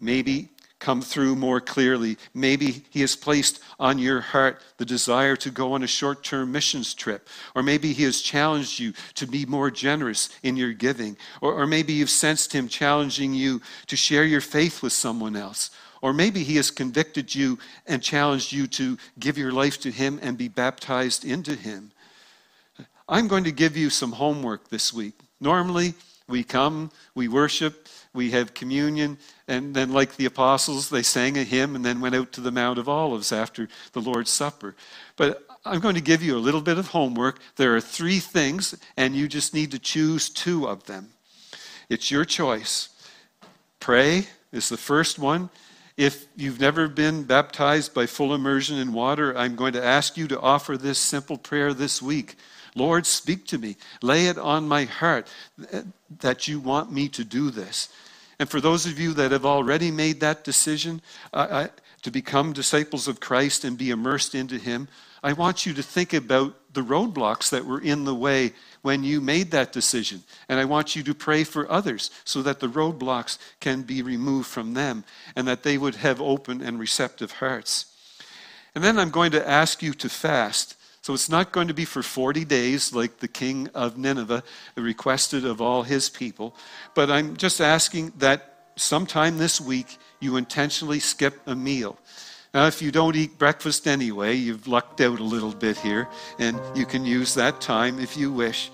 maybe 0.00 0.48
come 0.82 1.00
through 1.00 1.36
more 1.36 1.60
clearly. 1.60 2.18
Maybe 2.34 2.82
He 2.90 3.00
has 3.00 3.16
placed 3.16 3.62
on 3.78 3.98
your 3.98 4.20
heart 4.20 4.60
the 4.76 4.84
desire 4.84 5.36
to 5.36 5.50
go 5.50 5.72
on 5.72 5.82
a 5.82 5.86
short 5.86 6.24
term 6.24 6.52
missions 6.52 6.92
trip. 6.92 7.28
Or 7.54 7.62
maybe 7.62 7.92
He 7.92 8.02
has 8.02 8.20
challenged 8.20 8.78
you 8.78 8.92
to 9.14 9.26
be 9.26 9.46
more 9.46 9.70
generous 9.70 10.28
in 10.42 10.56
your 10.56 10.72
giving. 10.72 11.16
Or, 11.40 11.54
or 11.54 11.66
maybe 11.66 11.92
you've 11.94 12.10
sensed 12.10 12.52
Him 12.52 12.68
challenging 12.68 13.32
you 13.32 13.62
to 13.86 13.96
share 13.96 14.24
your 14.24 14.40
faith 14.40 14.82
with 14.82 14.92
someone 14.92 15.36
else. 15.36 15.70
Or 16.02 16.12
maybe 16.12 16.42
He 16.42 16.56
has 16.56 16.70
convicted 16.70 17.32
you 17.32 17.58
and 17.86 18.02
challenged 18.02 18.52
you 18.52 18.66
to 18.66 18.98
give 19.18 19.38
your 19.38 19.52
life 19.52 19.80
to 19.82 19.90
Him 19.90 20.18
and 20.20 20.36
be 20.36 20.48
baptized 20.48 21.24
into 21.24 21.54
Him. 21.54 21.92
I'm 23.08 23.28
going 23.28 23.44
to 23.44 23.52
give 23.52 23.76
you 23.76 23.88
some 23.88 24.12
homework 24.12 24.68
this 24.68 24.92
week. 24.92 25.14
Normally, 25.40 25.94
we 26.28 26.42
come, 26.44 26.90
we 27.14 27.28
worship, 27.28 27.81
we 28.14 28.30
have 28.32 28.54
communion, 28.54 29.18
and 29.48 29.74
then, 29.74 29.92
like 29.92 30.16
the 30.16 30.26
apostles, 30.26 30.90
they 30.90 31.02
sang 31.02 31.38
a 31.38 31.44
hymn 31.44 31.74
and 31.74 31.84
then 31.84 32.00
went 32.00 32.14
out 32.14 32.32
to 32.32 32.40
the 32.40 32.50
Mount 32.50 32.78
of 32.78 32.88
Olives 32.88 33.32
after 33.32 33.68
the 33.92 34.00
Lord's 34.00 34.30
Supper. 34.30 34.74
But 35.16 35.46
I'm 35.64 35.80
going 35.80 35.94
to 35.94 36.00
give 36.00 36.22
you 36.22 36.36
a 36.36 36.38
little 36.38 36.60
bit 36.60 36.78
of 36.78 36.88
homework. 36.88 37.40
There 37.56 37.74
are 37.74 37.80
three 37.80 38.18
things, 38.18 38.74
and 38.96 39.14
you 39.14 39.28
just 39.28 39.54
need 39.54 39.70
to 39.70 39.78
choose 39.78 40.28
two 40.28 40.66
of 40.68 40.84
them. 40.84 41.10
It's 41.88 42.10
your 42.10 42.24
choice. 42.24 42.90
Pray 43.80 44.26
is 44.52 44.68
the 44.68 44.76
first 44.76 45.18
one. 45.18 45.50
If 45.96 46.26
you've 46.36 46.60
never 46.60 46.88
been 46.88 47.24
baptized 47.24 47.94
by 47.94 48.06
full 48.06 48.34
immersion 48.34 48.78
in 48.78 48.92
water, 48.92 49.36
I'm 49.36 49.56
going 49.56 49.74
to 49.74 49.84
ask 49.84 50.16
you 50.16 50.26
to 50.28 50.40
offer 50.40 50.76
this 50.76 50.98
simple 50.98 51.36
prayer 51.36 51.74
this 51.74 52.00
week. 52.00 52.36
Lord, 52.74 53.06
speak 53.06 53.46
to 53.48 53.58
me. 53.58 53.76
Lay 54.00 54.26
it 54.26 54.38
on 54.38 54.66
my 54.66 54.84
heart 54.84 55.28
that 56.20 56.48
you 56.48 56.60
want 56.60 56.90
me 56.90 57.08
to 57.10 57.24
do 57.24 57.50
this. 57.50 57.88
And 58.38 58.48
for 58.48 58.60
those 58.60 58.86
of 58.86 58.98
you 58.98 59.12
that 59.14 59.30
have 59.30 59.46
already 59.46 59.90
made 59.90 60.20
that 60.20 60.42
decision 60.42 61.00
uh, 61.32 61.68
to 62.02 62.10
become 62.10 62.52
disciples 62.52 63.06
of 63.06 63.20
Christ 63.20 63.64
and 63.64 63.78
be 63.78 63.90
immersed 63.90 64.34
into 64.34 64.58
Him, 64.58 64.88
I 65.22 65.34
want 65.34 65.64
you 65.64 65.72
to 65.74 65.82
think 65.82 66.12
about 66.12 66.56
the 66.72 66.80
roadblocks 66.80 67.50
that 67.50 67.64
were 67.64 67.80
in 67.80 68.04
the 68.04 68.14
way 68.14 68.52
when 68.80 69.04
you 69.04 69.20
made 69.20 69.52
that 69.52 69.72
decision. 69.72 70.24
And 70.48 70.58
I 70.58 70.64
want 70.64 70.96
you 70.96 71.02
to 71.04 71.14
pray 71.14 71.44
for 71.44 71.70
others 71.70 72.10
so 72.24 72.42
that 72.42 72.58
the 72.58 72.68
roadblocks 72.68 73.38
can 73.60 73.82
be 73.82 74.02
removed 74.02 74.48
from 74.48 74.74
them 74.74 75.04
and 75.36 75.46
that 75.46 75.62
they 75.62 75.78
would 75.78 75.96
have 75.96 76.20
open 76.20 76.60
and 76.60 76.80
receptive 76.80 77.32
hearts. 77.32 77.86
And 78.74 78.82
then 78.82 78.98
I'm 78.98 79.10
going 79.10 79.32
to 79.32 79.48
ask 79.48 79.82
you 79.82 79.92
to 79.94 80.08
fast. 80.08 80.76
So 81.02 81.14
it's 81.14 81.28
not 81.28 81.50
going 81.50 81.66
to 81.66 81.74
be 81.74 81.84
for 81.84 82.00
40 82.00 82.44
days 82.44 82.94
like 82.94 83.18
the 83.18 83.26
king 83.26 83.68
of 83.74 83.98
Nineveh 83.98 84.44
requested 84.76 85.44
of 85.44 85.60
all 85.60 85.82
his 85.82 86.08
people, 86.08 86.54
but 86.94 87.10
I'm 87.10 87.36
just 87.36 87.60
asking 87.60 88.12
that 88.18 88.54
sometime 88.76 89.36
this 89.36 89.60
week 89.60 89.98
you 90.20 90.36
intentionally 90.36 91.00
skip 91.00 91.40
a 91.46 91.56
meal. 91.56 91.98
Now, 92.54 92.68
if 92.68 92.80
you 92.80 92.92
don't 92.92 93.16
eat 93.16 93.36
breakfast 93.36 93.88
anyway, 93.88 94.34
you've 94.34 94.68
lucked 94.68 95.00
out 95.00 95.18
a 95.18 95.24
little 95.24 95.52
bit 95.52 95.76
here, 95.78 96.06
and 96.38 96.60
you 96.76 96.86
can 96.86 97.04
use 97.04 97.34
that 97.34 97.60
time 97.60 97.98
if 97.98 98.16
you 98.16 98.30
wish. 98.30 98.70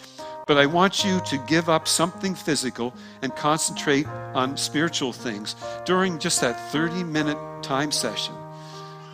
But 0.47 0.59
I 0.59 0.67
want 0.67 1.05
you 1.05 1.21
to 1.27 1.38
give 1.47 1.71
up 1.71 1.88
something 1.88 2.35
physical 2.35 2.93
and 3.23 3.35
concentrate 3.37 4.07
on 4.35 4.57
spiritual 4.57 5.12
things 5.12 5.57
during 5.87 6.19
just 6.19 6.41
that 6.43 6.73
30 6.73 7.05
minute 7.05 7.38
time 7.62 7.93
session. 7.93 8.35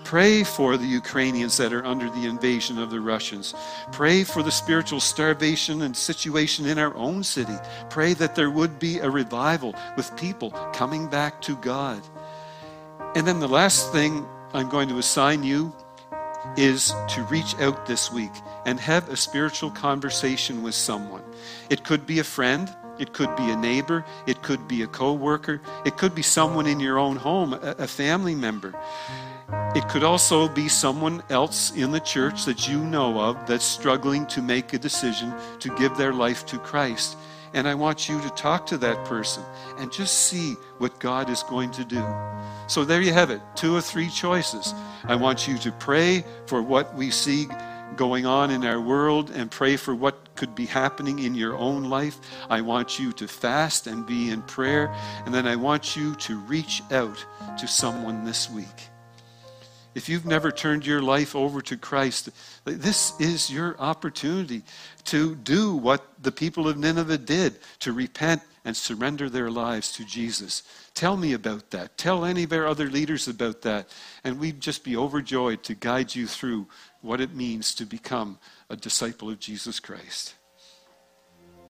Pray 0.05 0.45
for 0.45 0.77
the 0.77 0.87
Ukrainians 0.87 1.57
that 1.57 1.73
are 1.73 1.85
under 1.85 2.11
the 2.11 2.27
invasion 2.27 2.79
of 2.79 2.91
the 2.91 3.01
Russians. 3.01 3.55
Pray 3.91 4.23
for 4.23 4.43
the 4.43 4.53
spiritual 4.53 5.01
starvation 5.01 5.83
and 5.83 5.97
situation 5.97 6.67
in 6.67 6.79
our 6.79 6.95
own 6.95 7.25
city. 7.25 7.57
Pray 7.89 8.13
that 8.15 8.35
there 8.35 8.51
would 8.51 8.79
be 8.79 8.99
a 8.99 9.11
revival 9.11 9.75
with 9.97 10.17
people 10.17 10.51
coming 10.73 11.09
back 11.09 11.41
to 11.43 11.57
God. 11.57 12.03
And 13.17 13.27
then 13.27 13.41
the 13.41 13.49
last 13.49 13.93
thing 13.93 14.27
I'm 14.53 14.69
going 14.69 14.89
to 14.89 14.99
assign 14.99 15.43
you 15.43 15.75
is 16.57 16.93
to 17.09 17.23
reach 17.31 17.55
out 17.59 17.87
this 17.87 18.13
week 18.13 18.33
and 18.67 18.79
have 18.79 19.09
a 19.09 19.17
spiritual 19.17 19.71
conversation 19.71 20.63
with 20.63 20.75
someone. 20.75 21.23
It 21.71 21.85
could 21.85 22.07
be 22.07 22.19
a 22.19 22.25
friend, 22.25 22.73
it 22.99 23.13
could 23.13 23.35
be 23.37 23.51
a 23.51 23.57
neighbor, 23.57 24.05
it 24.27 24.43
could 24.43 24.69
be 24.69 24.83
a 24.83 24.87
co-worker, 24.87 25.61
it 25.85 25.97
could 25.97 26.15
be 26.15 26.23
someone 26.23 26.67
in 26.67 26.79
your 26.79 26.99
own 26.99 27.17
home, 27.17 27.55
a, 27.55 27.89
family 27.89 28.35
member. 28.35 28.75
It 29.75 29.89
could 29.89 30.05
also 30.05 30.49
be 30.49 30.69
someone 30.69 31.23
else 31.31 31.73
in 31.77 31.91
the 31.91 32.01
church 32.01 32.45
that 32.45 32.69
you 32.69 32.79
know 32.79 33.21
of 33.21 33.47
that's 33.47 33.65
struggling 33.65 34.27
to 34.27 34.41
make 34.41 34.73
a 34.73 34.79
decision 34.79 35.35
to 35.61 35.75
give 35.77 35.97
their 35.97 36.13
life 36.13 36.47
to 36.47 36.59
Christ. 36.59 37.17
And 37.55 37.69
I 37.69 37.75
want 37.75 38.09
you 38.09 38.21
to 38.21 38.31
talk 38.31 38.67
to 38.67 38.79
that 38.79 39.05
person 39.05 39.43
and 39.79 39.93
just 39.93 40.27
see 40.27 40.55
what 40.79 40.99
God 40.99 41.31
is 41.31 41.43
going 41.45 41.71
to 41.73 41.85
do. 41.85 42.05
So 42.67 42.85
there 42.85 43.01
you 43.01 43.13
have 43.13 43.31
it 43.31 43.41
two 43.55 43.77
or 43.77 43.81
three 43.81 44.09
choices. 44.09 44.75
I 45.05 45.15
want 45.17 45.47
you 45.47 45.59
to 45.59 45.73
pray 45.73 46.25
for 46.47 46.63
what 46.63 46.95
we 46.95 47.11
see 47.11 47.47
going 47.97 48.27
on 48.27 48.51
in 48.51 48.65
our 48.65 48.81
world 48.81 49.31
and 49.31 49.51
pray 49.51 49.77
for 49.77 49.95
what 49.95 50.35
could 50.35 50.55
be 50.55 50.67
happening 50.67 51.21
in 51.21 51.35
your 51.35 51.57
own 51.57 51.85
life. 51.85 52.19
I 52.51 52.61
want 52.61 52.99
you 52.99 53.13
to 53.13 53.29
fast 53.29 53.87
and 53.87 54.07
be 54.07 54.31
in 54.31 54.43
prayer. 54.43 54.93
And 55.25 55.35
then 55.35 55.47
I 55.47 55.57
want 55.57 55.97
you 55.97 56.15
to 56.17 56.39
reach 56.41 56.83
out 56.91 57.25
to 57.59 57.69
someone 57.69 58.25
this 58.25 58.51
week. 58.51 58.89
If 59.95 60.09
you've 60.09 60.27
never 60.27 60.51
turned 60.51 60.85
your 60.85 61.03
life 61.03 61.37
over 61.37 61.61
to 61.63 61.77
Christ, 61.77 62.31
this 62.65 63.19
is 63.21 63.51
your 63.51 63.79
opportunity 63.79 64.63
to 65.05 65.37
do 65.37 65.75
what 65.77 66.05
the 66.21 66.33
people 66.33 66.69
of 66.69 66.77
Nineveh 66.77 67.19
did 67.19 67.59
to 67.81 67.93
repent 67.93 68.43
and 68.65 68.77
surrender 68.77 69.29
their 69.29 69.51
lives 69.51 69.93
to 69.93 70.05
Jesus. 70.05 70.63
Tell 70.95 71.17
me 71.17 71.33
about 71.33 71.71
that. 71.71 71.97
Tell 71.99 72.25
any 72.25 72.45
of 72.45 72.53
our 72.53 72.67
other 72.67 72.89
leaders 72.89 73.29
about 73.29 73.63
that. 73.63 73.89
And 74.25 74.41
we'd 74.41 74.61
just 74.61 74.85
be 74.85 74.97
overjoyed 74.97 75.63
to 75.65 75.75
guide 75.75 76.15
you 76.15 76.27
through 76.27 76.67
what 77.03 77.21
it 77.21 77.35
means 77.35 77.75
to 77.75 77.85
become 77.85 78.39
a 78.71 78.77
disciple 78.77 79.31
of 79.31 79.39
Jesus 79.39 79.81
Christ. 79.81 80.35